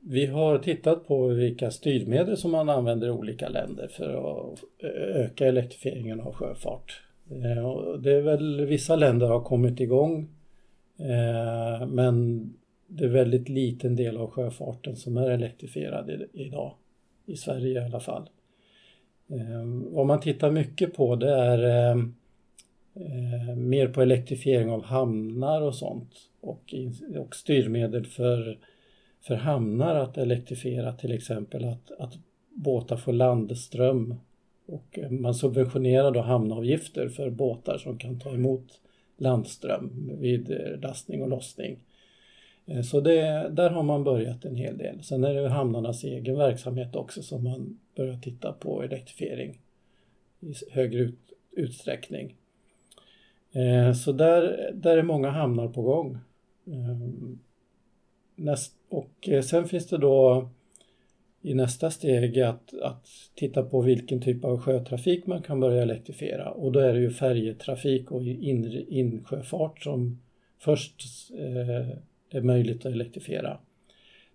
Vi 0.03 0.25
har 0.25 0.58
tittat 0.58 1.08
på 1.08 1.27
vilka 1.27 1.72
styrmedel 1.72 2.38
som 2.38 2.51
man 2.51 2.70
använder 2.70 3.08
i 3.08 3.12
olika 3.12 3.50
länder 3.50 3.88
för 3.88 4.13
att 4.13 4.60
eh, 4.79 4.89
öka 5.22 5.48
elektrifieringen 5.48 6.20
av 6.20 6.34
sjöfart. 6.34 7.01
Eh, 7.29 7.98
det 8.00 8.12
är 8.12 8.22
väl 8.22 8.65
vissa 8.65 8.96
länder 8.96 9.27
har 9.27 9.41
kommit 9.41 9.79
igång 9.79 10.29
eh, 10.98 11.88
men 11.88 12.46
det 12.88 13.05
är 13.05 13.10
väldigt 13.10 13.50
liten 13.50 13.96
del 13.96 14.17
av 14.17 14.29
sjöfarten 14.29 14.96
som 14.96 15.17
är 15.17 15.29
elektrifierad 15.29 16.12
idag. 16.34 16.74
I 17.25 17.36
Sverige 17.36 17.81
i 17.81 17.86
alla 17.86 18.00
fall. 18.00 18.29
Vad 19.91 20.05
man 20.05 20.20
tittar 20.20 20.51
mycket 20.51 20.96
på 20.96 21.15
det 21.15 21.31
är 21.31 21.96
mer 23.55 23.88
på 23.88 24.01
elektrifiering 24.01 24.70
av 24.70 24.84
hamnar 24.84 25.62
och 25.62 25.75
sånt 25.75 26.13
och, 26.41 26.75
och 27.17 27.36
styrmedel 27.36 28.05
för 28.05 28.58
för 29.22 29.36
hamnar 29.36 29.96
att 29.96 30.18
elektrifiera 30.18 30.94
till 30.94 31.12
exempel 31.12 31.66
att, 31.66 31.92
att 32.00 32.13
båtar 32.50 32.98
får 32.98 33.13
landström 33.13 34.16
och 34.66 35.00
man 35.10 35.36
subventionerar 35.36 36.12
då 36.12 36.22
hamnavgifter 36.22 37.10
för 37.10 37.30
båtar 37.30 37.78
som 37.78 37.98
kan 37.98 38.20
ta 38.20 38.34
emot 38.34 38.82
landström 39.18 40.12
vid 40.20 40.50
lastning 40.82 41.22
och 41.22 41.30
lossning. 41.30 41.80
Eh, 42.66 42.82
så 42.82 43.01
det, 43.01 43.50
där 43.50 43.70
har 43.70 43.84
man 43.84 44.04
börjat 44.04 44.46
en 44.46 44.56
hel 44.56 44.78
del. 44.78 45.04
Sen 45.04 45.24
är 45.24 45.34
det 45.34 45.50
hamnarnas 45.50 46.04
egen 46.04 46.38
verksamhet 46.38 46.96
också 46.96 47.24
som 47.24 47.44
man 47.44 47.80
börjar 47.96 48.18
titta 48.18 48.54
på 48.54 48.84
elektrifiering 48.84 49.60
i 50.40 50.54
högre 50.72 51.00
ut, 51.00 51.34
utsträckning. 51.51 52.36
Eh, 53.51 53.94
så 53.94 54.12
där, 54.12 54.72
där 54.74 54.98
är 54.98 55.04
många 55.04 55.30
hamnar 55.30 55.68
på 55.68 55.82
gång. 55.82 56.18
Ehm, 56.68 57.40
Näst, 58.44 58.74
och 58.90 59.30
eh, 59.30 59.42
sen 59.42 59.68
finns 59.68 59.88
det 59.88 59.98
då 59.98 60.50
i 61.42 61.54
nästa 61.54 61.92
steg 61.92 62.40
att, 62.40 62.74
att 62.82 63.08
titta 63.36 63.64
på 63.64 63.82
vilken 63.82 64.22
typ 64.22 64.46
av 64.46 64.60
sjötrafik 64.60 65.26
man 65.28 65.42
kan 65.42 65.60
börja 65.60 65.82
elektrifiera 65.82 66.52
och 66.52 66.72
då 66.72 66.80
är 66.80 66.94
det 66.94 67.00
ju 67.00 67.12
färjetrafik 67.12 68.12
och 68.12 68.24
in, 68.24 68.86
insjöfart 68.90 69.84
som 69.84 70.22
först 70.60 71.02
eh, 71.38 71.90
är 72.30 72.42
möjligt 72.42 72.86
att 72.86 72.92
elektrifiera. 72.92 73.58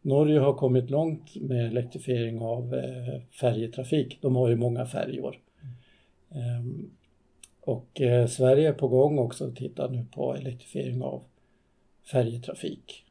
Norge 0.02 0.38
har 0.38 0.54
kommit 0.54 0.90
långt 0.90 1.36
med 1.36 1.66
elektrifiering 1.66 2.40
av 2.40 2.74
eh, 2.74 3.20
färjetrafik. 3.40 4.18
De 4.20 4.36
har 4.36 4.48
ju 4.48 4.56
många 4.56 4.86
färjor. 4.86 5.38
Mm. 6.30 6.90
och 7.60 8.00
eh, 8.00 8.26
Sverige 8.26 8.68
är 8.68 8.72
på 8.72 8.88
gång 8.88 9.18
också 9.18 9.44
att 9.44 9.56
titta 9.56 9.88
nu 9.88 10.04
på 10.12 10.34
elektrifiering 10.34 11.02
av 11.02 11.22
färjetrafik. 12.12 13.05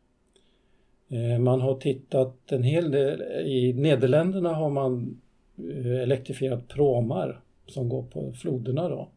Eh, 1.16 1.40
man 1.40 1.62
har 1.62 1.76
tittat 1.76 2.52
en 2.52 2.64
hel 2.64 2.92
del, 2.92 3.22
i 3.22 3.74
Nederländerna 3.74 4.54
har 4.54 4.70
man 4.70 5.22
eh, 5.58 6.02
elektrifierat 6.02 6.68
pråmar 6.68 7.42
som 7.68 7.90
går 7.90 8.04
på 8.04 8.34
floderna 8.34 8.90
då 8.90 9.10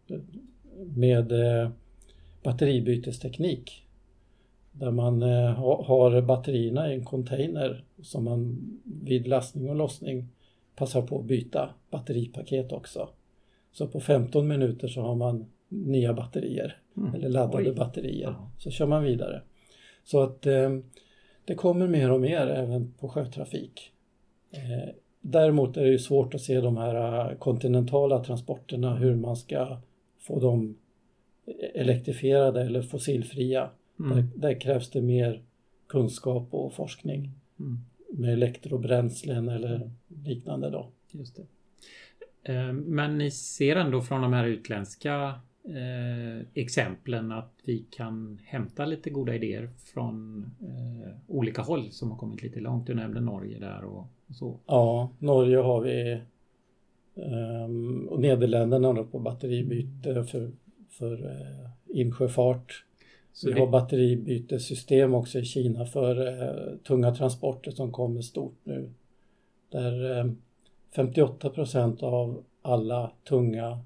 med 0.97 1.33
eh, 1.33 1.71
batteribytesteknik. 2.43 3.85
Där 4.73 4.91
man 4.91 5.23
har 5.23 6.23
batterierna 6.23 6.93
i 6.93 6.95
en 6.95 7.05
container 7.05 7.85
som 8.03 8.25
man 8.25 8.71
vid 8.85 9.27
lastning 9.27 9.71
och 9.71 9.77
lossning 9.77 10.29
passar 10.77 11.03
på 11.03 11.19
att 11.19 11.25
byta 11.25 11.71
batteripaket 11.91 12.73
också. 12.73 13.09
Så 13.73 13.87
på 13.87 14.01
15 14.01 14.49
minuter 14.49 14.89
så 14.89 15.01
har 15.01 15.15
man 15.15 15.47
nya 15.69 16.15
batterier 16.15 16.77
mm. 16.97 17.15
eller 17.15 17.29
laddade 17.29 17.71
Oj. 17.71 17.77
batterier. 17.77 18.29
Ja. 18.29 18.51
Så 18.59 18.71
kör 18.71 18.87
man 18.87 19.05
vidare. 19.05 19.43
Så 20.05 20.23
att 20.23 20.47
det 21.49 21.55
kommer 21.55 21.89
mer 21.89 22.11
och 22.11 22.21
mer 22.21 22.47
även 22.47 22.93
på 22.93 23.09
sjötrafik. 23.09 23.93
Eh, 24.51 24.95
däremot 25.21 25.77
är 25.77 25.85
det 25.85 25.91
ju 25.91 25.99
svårt 25.99 26.35
att 26.35 26.41
se 26.41 26.61
de 26.61 26.77
här 26.77 27.31
eh, 27.31 27.39
kontinentala 27.39 28.25
transporterna, 28.25 28.97
hur 28.97 29.17
man 29.17 29.37
ska 29.37 29.81
få 30.19 30.41
dem 30.41 30.77
elektrifierade 31.75 32.63
eller 32.63 32.83
fossilfria. 32.83 33.71
Mm. 34.01 34.17
Där, 34.17 34.25
där, 34.35 34.61
krävs 34.61 34.91
det 34.91 35.03
mer 35.03 35.43
kunskap 35.87 36.49
och 36.51 36.75
forskning 36.75 37.31
mm. 37.61 37.79
med 38.11 38.33
elektrobränslen 38.33 39.49
eller 39.49 39.91
liknande. 40.25 40.71
Då. 40.71 40.89
Just 41.11 41.37
det. 41.37 41.47
Eh, 42.53 42.73
men 42.73 43.19
ni 43.19 43.31
ser 43.31 43.77
ändå 43.77 44.01
från 44.03 44.23
de 44.23 44.33
här 44.33 44.47
utländska 44.47 45.41
eh, 45.69 46.47
exemplen 46.55 47.33
att 47.33 47.53
vi 47.65 47.85
kan 47.91 48.39
hämta 48.45 48.87
lite 48.87 49.11
goda 49.11 49.35
idéer 49.35 49.71
från 49.85 50.45
eh, 50.61 51.15
olika 51.27 51.63
håll 51.63 51.91
som 51.91 52.11
har 52.11 52.19
kommit 52.19 52.43
lite 52.43 52.61
långt. 52.61 52.87
Du 52.87 52.95
nämnde 52.95 53.21
Norge 53.21 53.59
där 53.59 53.85
och, 53.85 54.07
och 54.29 54.35
så. 54.35 54.59
Ja, 54.67 55.11
Norge 55.19 55.57
har 55.57 55.81
vi 55.81 56.21
um, 57.15 58.09
och 58.09 58.21
Nederländerna 58.21 58.93
då 58.93 59.05
på 59.05 59.19
batteribyte 59.19 60.25
för, 60.25 60.51
för 60.89 61.13
uh, 61.13 61.71
insjöfart. 61.87 62.85
Så 63.33 63.47
vi 63.47 63.53
det... 63.53 63.61
har 63.61 63.67
batteribytessystem 63.67 65.15
också 65.15 65.39
i 65.39 65.45
Kina 65.45 65.85
för 65.85 66.27
uh, 66.27 66.77
tunga 66.77 67.15
transporter 67.15 67.71
som 67.71 67.93
kommer 67.93 68.21
stort 68.21 68.59
nu. 68.65 68.91
Där 69.71 70.25
uh, 70.25 70.33
58 70.97 71.51
procent 71.51 72.03
av 72.03 72.45
alla 72.63 73.13
tunga 73.29 73.79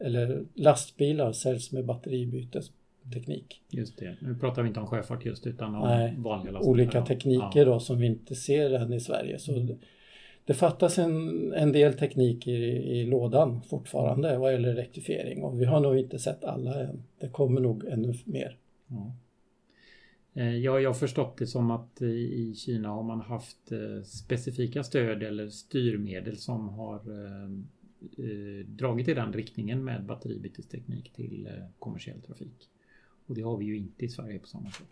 eller 0.00 0.44
lastbilar 0.54 1.32
säljs 1.32 1.72
med 1.72 1.84
batteribytesteknik. 1.84 3.62
Just 3.68 3.98
det. 3.98 4.16
Nu 4.20 4.34
pratar 4.34 4.62
vi 4.62 4.68
inte 4.68 4.80
om 4.80 4.86
sjöfart 4.86 5.24
just 5.24 5.46
utan 5.46 5.74
om 5.74 5.88
Nej, 5.88 6.14
vanliga 6.18 6.52
lastbilar. 6.52 6.70
Olika 6.70 7.04
tekniker 7.04 7.58
ja. 7.58 7.64
då 7.64 7.80
som 7.80 7.98
vi 7.98 8.06
inte 8.06 8.34
ser 8.34 8.70
än 8.70 8.92
i 8.92 9.00
Sverige. 9.00 9.38
Så 9.38 9.52
det, 9.52 9.76
det 10.44 10.54
fattas 10.54 10.98
en, 10.98 11.52
en 11.52 11.72
del 11.72 11.94
teknik 11.94 12.46
i, 12.46 12.52
i 12.98 13.06
lådan 13.06 13.62
fortfarande 13.62 14.38
vad 14.38 14.52
gäller 14.52 14.68
elektrifiering 14.68 15.42
och 15.42 15.60
vi 15.60 15.64
har 15.64 15.80
nog 15.80 15.98
inte 15.98 16.18
sett 16.18 16.44
alla 16.44 16.80
än. 16.80 17.02
Det 17.18 17.28
kommer 17.28 17.60
nog 17.60 17.84
ännu 17.84 18.14
mer. 18.24 18.56
Ja. 18.86 19.12
Eh, 20.34 20.56
ja, 20.56 20.80
jag 20.80 20.90
har 20.90 20.94
förstått 20.94 21.36
det 21.36 21.46
som 21.46 21.70
att 21.70 22.02
i 22.02 22.54
Kina 22.54 22.88
har 22.88 23.02
man 23.02 23.20
haft 23.20 23.72
eh, 23.72 24.02
specifika 24.04 24.82
stöd 24.82 25.22
eller 25.22 25.48
styrmedel 25.48 26.36
som 26.36 26.68
har 26.68 26.94
eh, 26.94 27.42
eh, 27.42 27.50
Eh, 28.18 28.66
dragit 28.66 29.08
i 29.08 29.14
den 29.14 29.32
riktningen 29.32 29.84
med 29.84 30.04
batteribytesteknik 30.04 31.12
till 31.12 31.46
eh, 31.46 31.64
kommersiell 31.78 32.20
trafik. 32.20 32.68
Och 33.26 33.34
det 33.34 33.42
har 33.42 33.56
vi 33.56 33.64
ju 33.64 33.76
inte 33.76 34.04
i 34.04 34.08
Sverige 34.08 34.38
på 34.38 34.46
samma 34.46 34.70
sätt. 34.70 34.88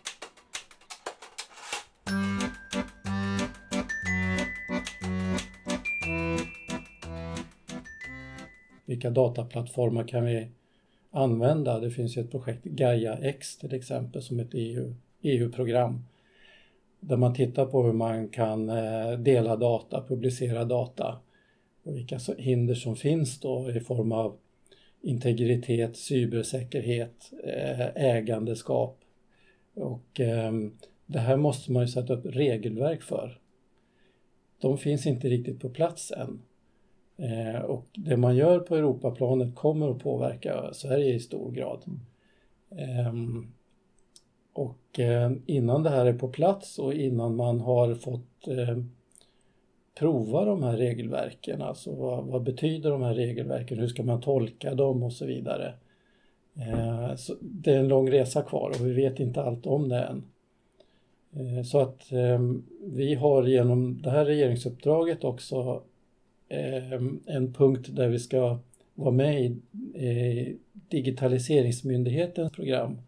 Vilka 8.84 9.10
dataplattformar 9.10 10.08
kan 10.08 10.24
vi 10.24 10.48
använda? 11.10 11.80
Det 11.80 11.90
finns 11.90 12.16
ju 12.16 12.22
ett 12.22 12.30
projekt 12.30 12.64
Gaia 12.64 13.18
X 13.18 13.58
till 13.58 13.74
exempel 13.74 14.22
som 14.22 14.40
ett 14.40 14.50
EU, 14.52 14.94
EU-program 15.22 16.04
där 17.00 17.16
man 17.16 17.34
tittar 17.34 17.66
på 17.66 17.82
hur 17.82 17.92
man 17.92 18.28
kan 18.28 18.68
eh, 18.68 19.18
dela 19.18 19.56
data, 19.56 20.04
publicera 20.08 20.64
data 20.64 21.18
och 21.82 21.96
vilka 21.96 22.18
hinder 22.38 22.74
som 22.74 22.96
finns 22.96 23.40
då 23.40 23.70
i 23.70 23.80
form 23.80 24.12
av 24.12 24.36
integritet, 25.02 25.96
cybersäkerhet, 25.96 27.32
eh, 27.44 28.04
ägandeskap. 28.04 28.98
Och 29.74 30.20
ehm, 30.20 30.72
det 31.06 31.18
här 31.18 31.36
måste 31.36 31.72
man 31.72 31.82
ju 31.82 31.88
sätta 31.88 32.14
upp 32.14 32.26
regelverk 32.26 33.02
för. 33.02 33.38
De 34.60 34.78
finns 34.78 35.06
inte 35.06 35.28
riktigt 35.28 35.60
på 35.60 35.68
plats 35.68 36.12
än. 36.12 36.42
Eh, 37.16 37.60
och 37.60 37.86
det 37.92 38.16
man 38.16 38.36
gör 38.36 38.60
på 38.60 38.76
Europaplanet 38.76 39.54
kommer 39.54 39.90
att 39.90 40.02
påverka 40.02 40.72
Sverige 40.72 41.14
i 41.14 41.20
stor 41.20 41.52
grad. 41.52 41.84
Ehm, 42.70 43.52
och 44.52 45.00
eh, 45.00 45.32
innan 45.46 45.82
det 45.82 45.90
här 45.90 46.06
är 46.06 46.12
på 46.12 46.28
plats 46.28 46.78
och 46.78 46.94
innan 46.94 47.36
man 47.36 47.60
har 47.60 47.94
fått 47.94 48.48
ehm, 48.48 48.90
prova 50.00 50.44
de 50.44 50.62
här 50.62 50.76
regelverken. 50.76 51.62
Alltså 51.62 51.94
vad, 51.94 52.24
vad, 52.24 52.42
betyder 52.42 52.90
de 52.90 53.02
här 53.02 53.14
regelverken? 53.14 53.78
Hur 53.78 53.88
ska 53.88 54.02
man 54.02 54.20
tolka 54.20 54.74
dem 54.74 55.02
och 55.02 55.12
så 55.12 55.26
vidare. 55.26 55.74
Eh, 56.54 57.16
så 57.16 57.34
det 57.40 57.72
är 57.72 57.78
en 57.78 57.88
lång 57.88 58.10
resa 58.10 58.42
kvar 58.42 58.70
och 58.70 58.86
vi 58.86 58.92
vet 58.92 59.20
inte 59.20 59.42
allt 59.42 59.66
om 59.66 59.88
det 59.88 60.02
än. 60.02 60.22
Eh, 61.32 61.64
så 61.64 61.80
att 61.80 62.12
eh, 62.12 62.40
vi 62.84 63.14
har 63.14 63.42
genom 63.46 64.02
det 64.02 64.10
här 64.10 64.24
regeringsuppdraget 64.24 65.24
också 65.24 65.82
ehm, 66.48 67.20
en 67.26 67.52
punkt 67.52 67.88
där 67.90 68.08
vi 68.08 68.18
ska 68.18 68.58
vara 68.94 69.10
med 69.10 69.40
i 69.44 69.56
eh, 69.94 70.54
digitaliseringsmyndighetens 70.88 72.52
program, 72.52 72.98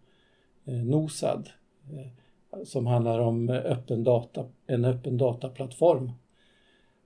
eh, 0.65 0.75
NOSAD, 0.75 1.49
eh, 1.93 2.65
som 2.65 2.87
handlar 2.87 3.19
om 3.19 3.49
öppen 3.49 4.05
data, 4.05 4.45
en 4.67 4.85
öppen 4.85 5.19
dataplattform 5.19 6.11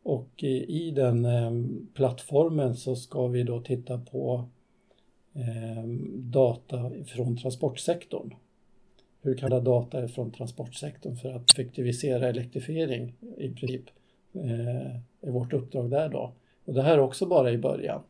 och 0.07 0.45
i 0.45 0.91
den 0.91 1.25
ehm, 1.25 1.89
plattformen 1.95 2.77
så 2.77 2.97
ska 2.97 3.27
vi 3.27 3.43
då 3.43 3.61
titta 3.61 3.99
på 3.99 4.45
ehm, 5.35 6.31
data 6.31 6.91
från 7.07 7.37
transportsektorn. 7.37 8.35
Hur 9.23 9.35
kan 9.35 9.65
data 9.65 10.09
från 10.09 10.31
transportsektorn 10.31 11.17
för 11.17 11.33
att 11.33 11.51
effektivisera 11.51 12.29
elektrifiering 12.29 13.15
i 13.37 13.49
princip 13.49 13.85
eh, 14.33 14.97
är 15.21 15.31
vårt 15.31 15.53
uppdrag 15.53 15.91
där 15.91 16.09
då. 16.09 16.33
Och 16.65 16.75
det 16.75 16.83
här 16.83 16.95
är 16.95 17.01
också 17.01 17.27
bara 17.27 17.53
i 17.53 17.59
början. 17.59 18.03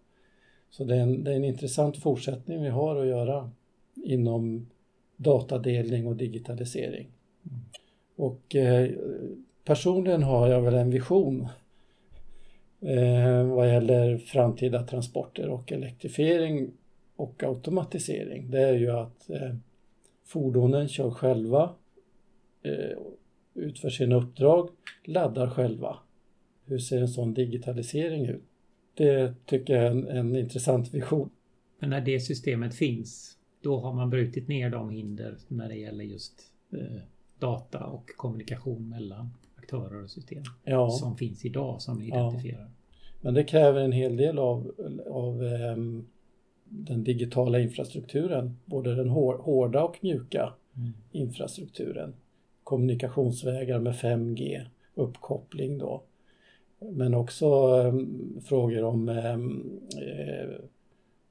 Så 0.71 0.85
det 0.85 0.97
är, 0.97 1.01
en, 1.01 1.25
det 1.25 1.33
är 1.33 1.37
en 1.37 1.45
intressant 1.45 1.97
fortsättning 1.97 2.63
vi 2.63 2.69
har 2.69 2.97
att 2.97 3.07
göra 3.07 3.51
inom 3.95 4.67
datadelning 5.17 6.07
och 6.07 6.17
digitalisering. 6.17 7.07
Mm. 7.45 7.61
Och 8.17 8.57
eh, 8.57 8.91
personligen 9.65 10.23
har 10.23 10.49
jag 10.49 10.61
väl 10.61 10.75
en 10.75 10.91
vision 10.91 11.49
eh, 12.87 13.47
vad 13.47 13.69
gäller 13.69 14.19
framtida 14.19 14.83
transporter 14.83 15.49
och 15.49 15.73
elektrifiering 15.73 16.71
och 17.17 17.43
automatisering. 17.43 18.51
Det 18.51 18.61
är 18.61 18.75
ju 18.75 18.91
att 18.91 19.31
eh, 19.31 19.55
fordonen 20.25 20.89
kör 20.89 21.11
själva, 21.11 21.75
eh, 22.63 22.99
utför 23.55 23.91
sina 23.91 24.17
uppdrag, 24.17 24.71
laddar 25.05 25.51
själva. 25.51 25.97
Hur 26.65 26.79
ser 26.79 27.01
en 27.01 27.09
sån 27.09 27.35
digitalisering 27.35 28.27
ut? 28.27 28.43
Det 28.95 29.35
tycker 29.47 29.75
jag 29.75 29.85
är 29.85 29.91
en, 29.91 30.09
en 30.09 30.37
intressant 30.37 30.95
vision. 30.95 31.31
Men 31.79 31.91
när 31.91 32.01
det 32.01 32.21
systemet 32.21 32.75
finns, 32.75 33.39
då 33.63 33.81
har 33.81 33.93
man 33.93 34.11
brutit 34.11 34.49
ner 34.49 34.71
de 34.71 34.91
hinder 34.91 35.37
när 35.49 35.69
det 35.69 35.77
gäller 35.77 36.05
just 36.05 36.43
eh, 36.73 37.01
data 37.39 37.85
och 37.87 38.11
kommunikation 38.17 38.89
mellan 38.89 39.31
aktörer 39.57 40.03
och 40.03 40.11
system 40.11 40.43
ja. 40.65 40.91
som 40.91 41.17
finns 41.17 41.45
idag 41.45 41.83
som 41.83 41.99
ni 41.99 42.07
identifierar. 42.07 42.63
Ja. 42.63 42.76
Men 43.21 43.35
det 43.35 43.45
kräver 43.45 43.81
en 43.81 43.93
hel 43.93 44.17
del 44.17 44.39
av, 44.39 44.73
av 45.11 45.43
um, 45.43 46.07
den 46.69 47.05
digitala 47.05 47.61
infrastrukturen, 47.61 48.57
både 48.65 48.95
den 48.95 49.09
hårda 49.09 49.85
och 49.85 49.99
mjuka 50.01 50.53
mm. 50.77 50.93
infrastrukturen. 51.13 52.15
Kommunikationsvägar 52.65 53.79
med 53.79 53.95
5G, 53.95 54.67
uppkoppling 54.95 55.79
då. 55.79 56.03
Men 56.79 57.15
också 57.15 57.47
eh, 57.47 57.95
frågor 58.45 58.85
om 58.85 59.09
eh, 59.09 59.35
eh, 59.35 60.49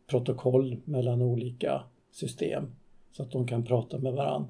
protokoll 0.08 0.78
mellan 0.86 1.22
olika 1.22 1.84
system 2.12 2.72
så 3.12 3.24
att 3.24 3.32
de 3.32 3.48
kan 3.48 3.64
prata 3.64 3.98
med 3.98 4.14
varandra. 4.14 4.50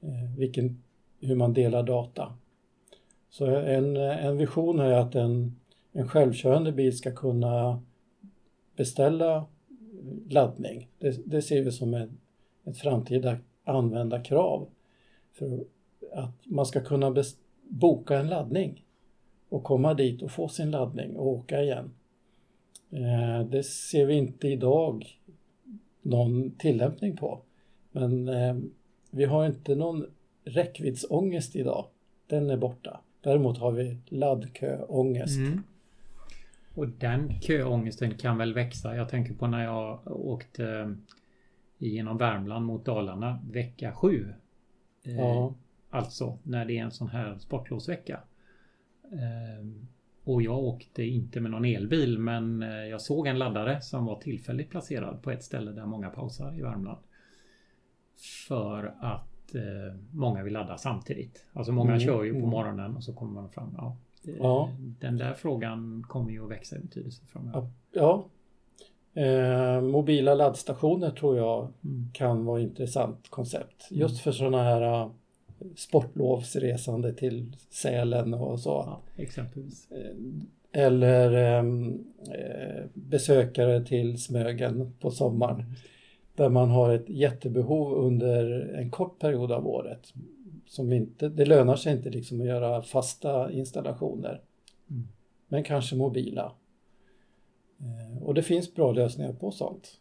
Eh, 0.00 0.38
vilken, 0.38 0.82
hur 1.20 1.36
man 1.36 1.52
delar 1.52 1.82
data. 1.82 2.32
Så 3.30 3.46
en, 3.46 3.96
en 3.96 4.36
vision 4.36 4.78
är 4.78 4.92
att 4.92 5.14
en, 5.14 5.56
en 5.98 6.08
självkörande 6.08 6.72
bil 6.72 6.96
ska 6.96 7.14
kunna 7.14 7.82
beställa 8.76 9.46
laddning. 10.28 10.88
Det, 10.98 11.26
det 11.26 11.42
ser 11.42 11.62
vi 11.62 11.72
som 11.72 11.94
ett, 11.94 12.10
ett 12.64 12.78
framtida 12.78 13.36
användarkrav. 13.64 14.68
För 15.32 15.64
att 16.12 16.46
man 16.46 16.66
ska 16.66 16.80
kunna 16.80 17.14
boka 17.68 18.18
en 18.18 18.28
laddning 18.28 18.84
och 19.48 19.64
komma 19.64 19.94
dit 19.94 20.22
och 20.22 20.30
få 20.30 20.48
sin 20.48 20.70
laddning 20.70 21.16
och 21.16 21.26
åka 21.26 21.62
igen. 21.62 21.90
Eh, 22.90 23.46
det 23.50 23.62
ser 23.62 24.06
vi 24.06 24.14
inte 24.14 24.48
idag 24.48 25.06
någon 26.02 26.50
tillämpning 26.50 27.16
på. 27.16 27.40
Men 27.92 28.28
eh, 28.28 28.56
vi 29.10 29.24
har 29.24 29.46
inte 29.46 29.74
någon 29.74 30.06
räckviddsångest 30.44 31.56
idag. 31.56 31.86
Den 32.26 32.50
är 32.50 32.56
borta. 32.56 33.00
Däremot 33.20 33.58
har 33.58 33.72
vi 33.72 33.96
laddköångest. 34.08 35.38
Mm. 35.38 35.62
Och 36.78 36.88
den 36.88 37.40
köångesten 37.40 38.14
kan 38.14 38.38
väl 38.38 38.54
växa. 38.54 38.96
Jag 38.96 39.08
tänker 39.08 39.34
på 39.34 39.46
när 39.46 39.64
jag 39.64 40.00
åkte 40.06 40.66
eh, 40.66 40.90
genom 41.78 42.18
Värmland 42.18 42.66
mot 42.66 42.84
Dalarna 42.84 43.40
vecka 43.50 43.92
7. 43.92 44.34
Ja. 45.02 45.54
Alltså 45.90 46.38
när 46.42 46.64
det 46.64 46.78
är 46.78 46.82
en 46.82 46.90
sån 46.90 47.08
här 47.08 47.38
sportlovsvecka. 47.38 48.20
Ehm, 49.12 49.86
och 50.24 50.42
jag 50.42 50.58
åkte 50.58 51.02
inte 51.02 51.40
med 51.40 51.50
någon 51.50 51.64
elbil 51.64 52.18
men 52.18 52.62
eh, 52.62 52.68
jag 52.68 53.00
såg 53.00 53.26
en 53.26 53.38
laddare 53.38 53.80
som 53.80 54.04
var 54.04 54.20
tillfälligt 54.20 54.70
placerad 54.70 55.22
på 55.22 55.30
ett 55.30 55.44
ställe 55.44 55.72
där 55.72 55.86
många 55.86 56.10
pausar 56.10 56.58
i 56.58 56.62
Värmland. 56.62 56.98
För 58.48 58.94
att 59.00 59.54
eh, 59.54 60.00
många 60.10 60.42
vill 60.42 60.52
ladda 60.52 60.78
samtidigt. 60.78 61.44
Alltså 61.52 61.72
många 61.72 61.92
mm. 61.92 62.00
kör 62.00 62.24
ju 62.24 62.32
på 62.32 62.38
mm. 62.38 62.50
morgonen 62.50 62.96
och 62.96 63.04
så 63.04 63.12
kommer 63.12 63.32
man 63.32 63.50
fram. 63.50 63.74
Ja, 63.76 63.96
ja. 64.22 64.70
Den 65.00 65.16
där 65.16 65.34
frågan 65.34 66.04
kommer 66.08 66.30
ju 66.30 66.44
att 66.44 66.50
växa 66.50 66.76
i 66.76 66.78
betydelse 66.78 67.22
framöver. 67.26 67.68
Ja. 67.92 68.24
Eh, 69.14 69.80
mobila 69.80 70.34
laddstationer 70.34 71.10
tror 71.10 71.36
jag 71.36 71.68
mm. 71.84 72.10
kan 72.12 72.44
vara 72.44 72.60
ett 72.60 72.68
intressant 72.68 73.30
koncept. 73.30 73.88
Just 73.90 74.14
mm. 74.14 74.22
för 74.22 74.32
sådana 74.32 74.62
här 74.62 75.10
sportlovsresande 75.76 77.14
till 77.14 77.56
Sälen 77.70 78.34
och 78.34 78.60
så. 78.60 78.70
Ja, 78.70 79.00
exempelvis. 79.16 79.90
Eh, 79.90 80.82
eller 80.82 81.32
ehm, 81.32 82.04
eh, 82.28 82.84
besökare 82.94 83.84
till 83.84 84.22
Smögen 84.22 84.92
på 85.00 85.10
sommaren. 85.10 85.60
Mm. 85.60 85.72
Där 86.34 86.48
man 86.48 86.70
har 86.70 86.94
ett 86.94 87.08
jättebehov 87.08 87.92
under 87.92 88.74
en 88.74 88.90
kort 88.90 89.18
period 89.18 89.52
av 89.52 89.66
året. 89.66 90.12
Som 90.68 90.92
inte, 90.92 91.28
det 91.28 91.44
lönar 91.44 91.76
sig 91.76 91.92
inte 91.92 92.10
liksom 92.10 92.40
att 92.40 92.46
göra 92.46 92.82
fasta 92.82 93.52
installationer. 93.52 94.42
Mm. 94.90 95.08
Men 95.48 95.64
kanske 95.64 95.96
mobila. 95.96 96.52
Eh, 97.80 98.22
och 98.22 98.34
det 98.34 98.42
finns 98.42 98.74
bra 98.74 98.92
lösningar 98.92 99.32
på 99.32 99.50
sånt. 99.50 100.00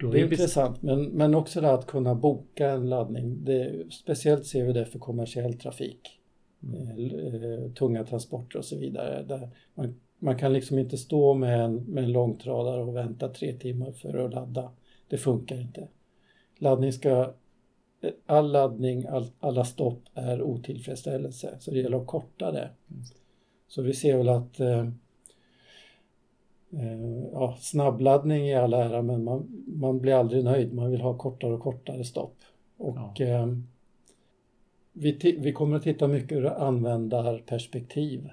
Då 0.00 0.10
det 0.10 0.20
är 0.20 0.24
intressant, 0.24 0.82
men, 0.82 1.04
men 1.04 1.34
också 1.34 1.60
det 1.60 1.70
att 1.70 1.86
kunna 1.86 2.14
boka 2.14 2.70
en 2.70 2.88
laddning. 2.88 3.44
Det, 3.44 3.92
speciellt 3.92 4.46
ser 4.46 4.64
vi 4.64 4.72
det 4.72 4.84
för 4.84 4.98
kommersiell 4.98 5.54
trafik. 5.54 6.20
Mm. 6.62 6.88
Eh, 7.44 7.72
tunga 7.72 8.04
transporter 8.04 8.58
och 8.58 8.64
så 8.64 8.78
vidare. 8.78 9.22
Där 9.22 9.50
man, 9.74 9.94
man 10.18 10.38
kan 10.38 10.52
liksom 10.52 10.78
inte 10.78 10.98
stå 10.98 11.34
med 11.34 11.64
en, 11.64 11.74
med 11.74 12.04
en 12.04 12.12
långtradare 12.12 12.82
och 12.82 12.96
vänta 12.96 13.28
tre 13.28 13.52
timmar 13.52 13.92
för 13.92 14.18
att 14.18 14.34
ladda. 14.34 14.70
Det 15.08 15.18
funkar 15.18 15.60
inte. 15.60 15.88
Laddning 16.58 16.92
ska, 16.92 17.32
all 18.26 18.52
laddning, 18.52 19.06
all, 19.06 19.26
alla 19.40 19.64
stopp 19.64 20.02
är 20.14 20.42
otillfredsställelse. 20.42 21.56
Så 21.60 21.70
det 21.70 21.78
gäller 21.78 22.00
att 22.00 22.06
korta 22.06 22.52
det. 22.52 22.68
Mm. 22.90 23.02
Så 23.68 23.82
vi 23.82 23.94
ser 23.94 24.16
väl 24.16 24.28
att 24.28 24.60
eh, 24.60 24.88
Eh, 26.70 27.24
ja, 27.32 27.56
snabbladdning 27.60 28.48
i 28.48 28.54
all 28.54 28.74
ära 28.74 29.02
men 29.02 29.24
man, 29.24 29.64
man 29.66 29.98
blir 29.98 30.14
aldrig 30.14 30.44
nöjd. 30.44 30.74
Man 30.74 30.90
vill 30.90 31.00
ha 31.00 31.14
kortare 31.18 31.52
och 31.52 31.60
kortare 31.60 32.04
stopp. 32.04 32.36
Och 32.76 32.96
ja. 33.16 33.26
eh, 33.26 33.46
vi, 34.92 35.36
vi 35.38 35.52
kommer 35.52 35.76
att 35.76 35.82
titta 35.82 36.08
mycket 36.08 36.32
ur 36.32 36.46
användarperspektiv. 36.46 38.28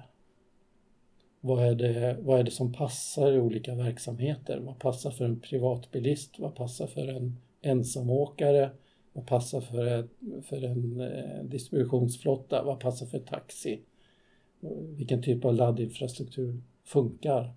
Vad 1.41 1.63
är, 1.63 1.75
det, 1.75 2.17
vad 2.21 2.39
är 2.39 2.43
det 2.43 2.51
som 2.51 2.73
passar 2.73 3.31
i 3.31 3.39
olika 3.39 3.75
verksamheter? 3.75 4.59
Vad 4.59 4.79
passar 4.79 5.11
för 5.11 5.25
en 5.25 5.39
privatbilist? 5.39 6.39
Vad 6.39 6.55
passar 6.55 6.87
för 6.87 7.07
en 7.07 7.37
ensamåkare? 7.61 8.69
Vad 9.15 9.25
passar 9.25 9.61
för, 9.61 10.07
för 10.41 10.63
en 10.63 11.01
eh, 11.01 11.43
distributionsflotta? 11.43 12.63
Vad 12.63 12.79
passar 12.79 13.05
för 13.05 13.19
taxi? 13.19 13.79
Vilken 14.97 15.21
typ 15.21 15.45
av 15.45 15.53
laddinfrastruktur 15.53 16.61
funkar? 16.83 17.53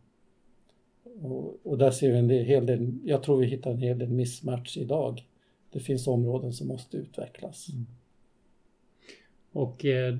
Och, 1.22 1.66
och, 1.66 1.78
där 1.78 1.90
ser 1.90 2.12
vi 2.12 2.18
en 2.18 2.30
hel 2.30 2.66
del, 2.66 2.98
jag 3.04 3.22
tror 3.22 3.36
vi 3.36 3.46
hittar 3.46 3.70
en 3.70 3.78
hel 3.78 3.98
del 3.98 4.08
missmatch 4.08 4.76
idag. 4.76 5.26
Det 5.70 5.80
finns 5.80 6.06
områden 6.06 6.52
som 6.52 6.68
måste 6.68 6.96
utvecklas. 6.96 7.68
Mm. 7.68 7.86
Och 9.52 9.84
eh, 9.84 10.18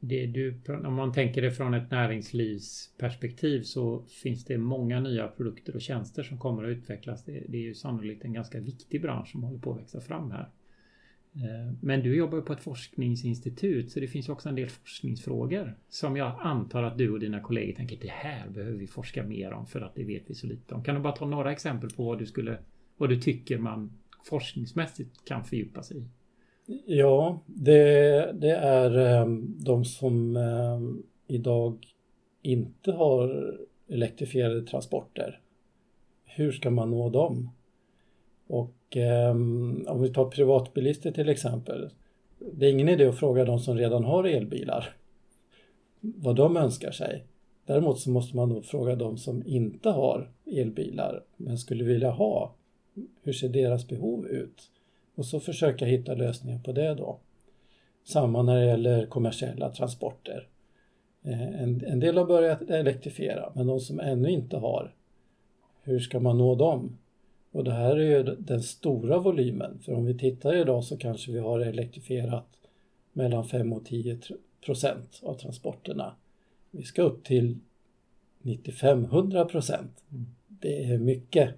det 0.00 0.26
du, 0.26 0.60
om 0.84 0.94
man 0.94 1.12
tänker 1.12 1.42
det 1.42 1.50
från 1.50 1.74
ett 1.74 1.90
näringslivsperspektiv 1.90 3.62
så 3.62 4.04
finns 4.22 4.44
det 4.44 4.58
många 4.58 5.00
nya 5.00 5.28
produkter 5.28 5.74
och 5.74 5.80
tjänster 5.80 6.22
som 6.22 6.38
kommer 6.38 6.64
att 6.64 6.76
utvecklas. 6.76 7.24
Det, 7.24 7.44
det 7.48 7.56
är 7.56 7.62
ju 7.62 7.74
sannolikt 7.74 8.24
en 8.24 8.32
ganska 8.32 8.60
viktig 8.60 9.02
bransch 9.02 9.28
som 9.28 9.42
håller 9.42 9.58
på 9.58 9.72
att 9.72 9.80
växa 9.80 10.00
fram 10.00 10.30
här. 10.30 10.48
Eh, 11.34 11.74
men 11.80 12.02
du 12.02 12.16
jobbar 12.16 12.40
på 12.40 12.52
ett 12.52 12.60
forskningsinstitut 12.60 13.90
så 13.90 14.00
det 14.00 14.08
finns 14.08 14.28
också 14.28 14.48
en 14.48 14.54
del 14.54 14.68
forskningsfrågor 14.68 15.76
som 15.88 16.16
jag 16.16 16.36
antar 16.40 16.82
att 16.82 16.98
du 16.98 17.10
och 17.10 17.20
dina 17.20 17.40
kollegor 17.40 17.76
tänker 17.76 17.96
det 17.96 18.10
här 18.10 18.48
behöver 18.48 18.78
vi 18.78 18.86
forska 18.86 19.22
mer 19.22 19.52
om 19.52 19.66
för 19.66 19.80
att 19.80 19.94
det 19.94 20.04
vet 20.04 20.22
vi 20.26 20.34
så 20.34 20.46
lite 20.46 20.74
om. 20.74 20.84
Kan 20.84 20.94
du 20.94 21.00
bara 21.00 21.16
ta 21.16 21.26
några 21.26 21.52
exempel 21.52 21.90
på 21.90 22.04
vad 22.04 22.18
du 22.18 22.26
skulle 22.26 22.58
vad 22.96 23.08
du 23.08 23.20
tycker 23.20 23.58
man 23.58 23.92
forskningsmässigt 24.24 25.24
kan 25.24 25.44
fördjupa 25.44 25.82
sig 25.82 25.98
i? 25.98 26.08
Ja, 26.86 27.40
det, 27.46 28.32
det 28.32 28.56
är 28.56 28.98
ehm, 28.98 29.56
de 29.58 29.84
som 29.84 30.36
ehm, 30.36 31.02
idag 31.26 31.86
inte 32.42 32.92
har 32.92 33.58
elektrifierade 33.88 34.62
transporter. 34.62 35.40
Hur 36.24 36.52
ska 36.52 36.70
man 36.70 36.90
nå 36.90 37.10
dem? 37.10 37.50
Och 38.46 38.96
ehm, 38.96 39.84
om 39.88 40.02
vi 40.02 40.12
tar 40.12 40.24
privatbilister 40.24 41.10
till 41.10 41.28
exempel. 41.28 41.90
Det 42.52 42.66
är 42.66 42.70
ingen 42.70 42.88
idé 42.88 43.06
att 43.06 43.18
fråga 43.18 43.44
de 43.44 43.58
som 43.58 43.76
redan 43.76 44.04
har 44.04 44.24
elbilar 44.24 44.96
vad 46.00 46.36
de 46.36 46.56
önskar 46.56 46.90
sig. 46.90 47.24
Däremot 47.66 48.00
så 48.00 48.10
måste 48.10 48.36
man 48.36 48.48
nog 48.48 48.64
fråga 48.64 48.96
de 48.96 49.18
som 49.18 49.42
inte 49.46 49.90
har 49.90 50.30
elbilar 50.46 51.24
men 51.36 51.58
skulle 51.58 51.84
vilja 51.84 52.10
ha. 52.10 52.54
Hur 53.22 53.32
ser 53.32 53.48
deras 53.48 53.88
behov 53.88 54.26
ut? 54.26 54.70
Och 55.20 55.26
så 55.26 55.40
försöka 55.40 55.84
hitta 55.84 56.14
lösningar 56.14 56.58
på 56.58 56.72
det 56.72 56.94
då. 56.94 57.18
Samma 58.04 58.42
när 58.42 58.56
det 58.56 58.66
gäller 58.66 59.06
kommersiella 59.06 59.70
transporter. 59.70 60.48
Eh, 61.22 61.62
en, 61.62 61.84
en 61.84 62.00
del 62.00 62.18
har 62.18 62.24
börjat 62.24 62.70
elektrifiera 62.70 63.52
men 63.54 63.66
de 63.66 63.80
som 63.80 64.00
ännu 64.00 64.30
inte 64.30 64.56
har, 64.56 64.94
hur 65.82 66.00
ska 66.00 66.20
man 66.20 66.38
nå 66.38 66.54
dem? 66.54 66.98
Och 67.52 67.64
det 67.64 67.72
här 67.72 67.96
är 67.96 68.18
ju 68.18 68.22
den 68.22 68.62
stora 68.62 69.18
volymen. 69.18 69.78
För 69.78 69.92
om 69.92 70.04
vi 70.04 70.18
tittar 70.18 70.56
idag 70.56 70.84
så 70.84 70.96
kanske 70.96 71.32
vi 71.32 71.38
har 71.38 71.60
elektrifierat 71.60 72.48
mellan 73.12 73.44
5 73.44 73.72
och 73.72 73.84
10 73.84 74.18
procent 74.64 75.20
av 75.22 75.34
transporterna. 75.34 76.14
Vi 76.70 76.82
ska 76.82 77.02
upp 77.02 77.24
till 77.24 77.58
95-100 78.42 79.44
procent. 79.44 80.04
Mm. 80.10 80.26
Det 80.48 80.84
är 80.84 80.98
mycket. 80.98 81.54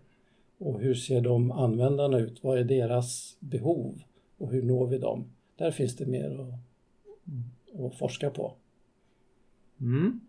Och 0.63 0.81
hur 0.81 0.95
ser 0.95 1.21
de 1.21 1.51
användarna 1.51 2.19
ut? 2.19 2.45
Vad 2.45 2.59
är 2.59 2.65
deras 2.65 3.37
behov? 3.41 4.03
Och 4.39 4.53
hur 4.53 4.63
når 4.63 4.87
vi 4.87 4.99
dem? 4.99 5.25
Där 5.57 5.71
finns 5.71 5.97
det 5.97 6.07
mer 6.07 6.41
att, 6.41 7.81
att 7.81 7.99
forska 7.99 8.31
på. 8.31 8.55
Mm. 9.81 10.21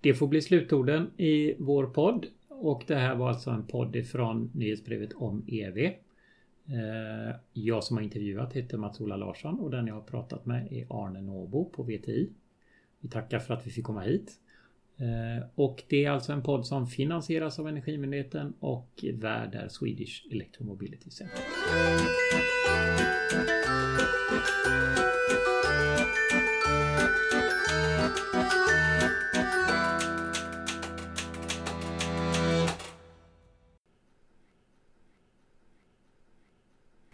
Det 0.00 0.14
får 0.14 0.26
bli 0.26 0.42
slutorden 0.42 1.10
i 1.16 1.54
vår 1.58 1.86
podd. 1.86 2.26
Och 2.48 2.84
det 2.86 2.94
här 2.94 3.16
var 3.16 3.28
alltså 3.28 3.50
en 3.50 3.66
podd 3.66 3.96
ifrån 3.96 4.50
nyhetsbrevet 4.54 5.12
om 5.12 5.44
EV. 5.46 5.78
Eh, 5.78 7.36
jag 7.52 7.84
som 7.84 7.96
har 7.96 8.04
intervjuat 8.04 8.52
heter 8.52 8.76
Mats-Ola 8.76 9.16
Larsson 9.16 9.60
och 9.60 9.70
den 9.70 9.86
jag 9.86 9.94
har 9.94 10.02
pratat 10.02 10.46
med 10.46 10.72
är 10.72 10.86
Arne 10.90 11.20
Nåbo 11.20 11.64
på 11.64 11.82
VTI. 11.82 12.30
Vi 13.00 13.08
tackar 13.08 13.38
för 13.38 13.54
att 13.54 13.66
vi 13.66 13.70
fick 13.70 13.84
komma 13.84 14.00
hit. 14.00 14.40
Eh, 15.00 15.46
och 15.54 15.82
det 15.88 16.04
är 16.04 16.10
alltså 16.10 16.32
en 16.32 16.42
podd 16.42 16.66
som 16.66 16.86
finansieras 16.86 17.58
av 17.58 17.68
Energimyndigheten 17.68 18.54
och 18.60 19.04
värd 19.12 19.54
är 19.54 19.68
Swedish 19.68 20.26
Electromobility 20.30 21.10
Center. 21.10 21.38
Mm. 21.74 22.18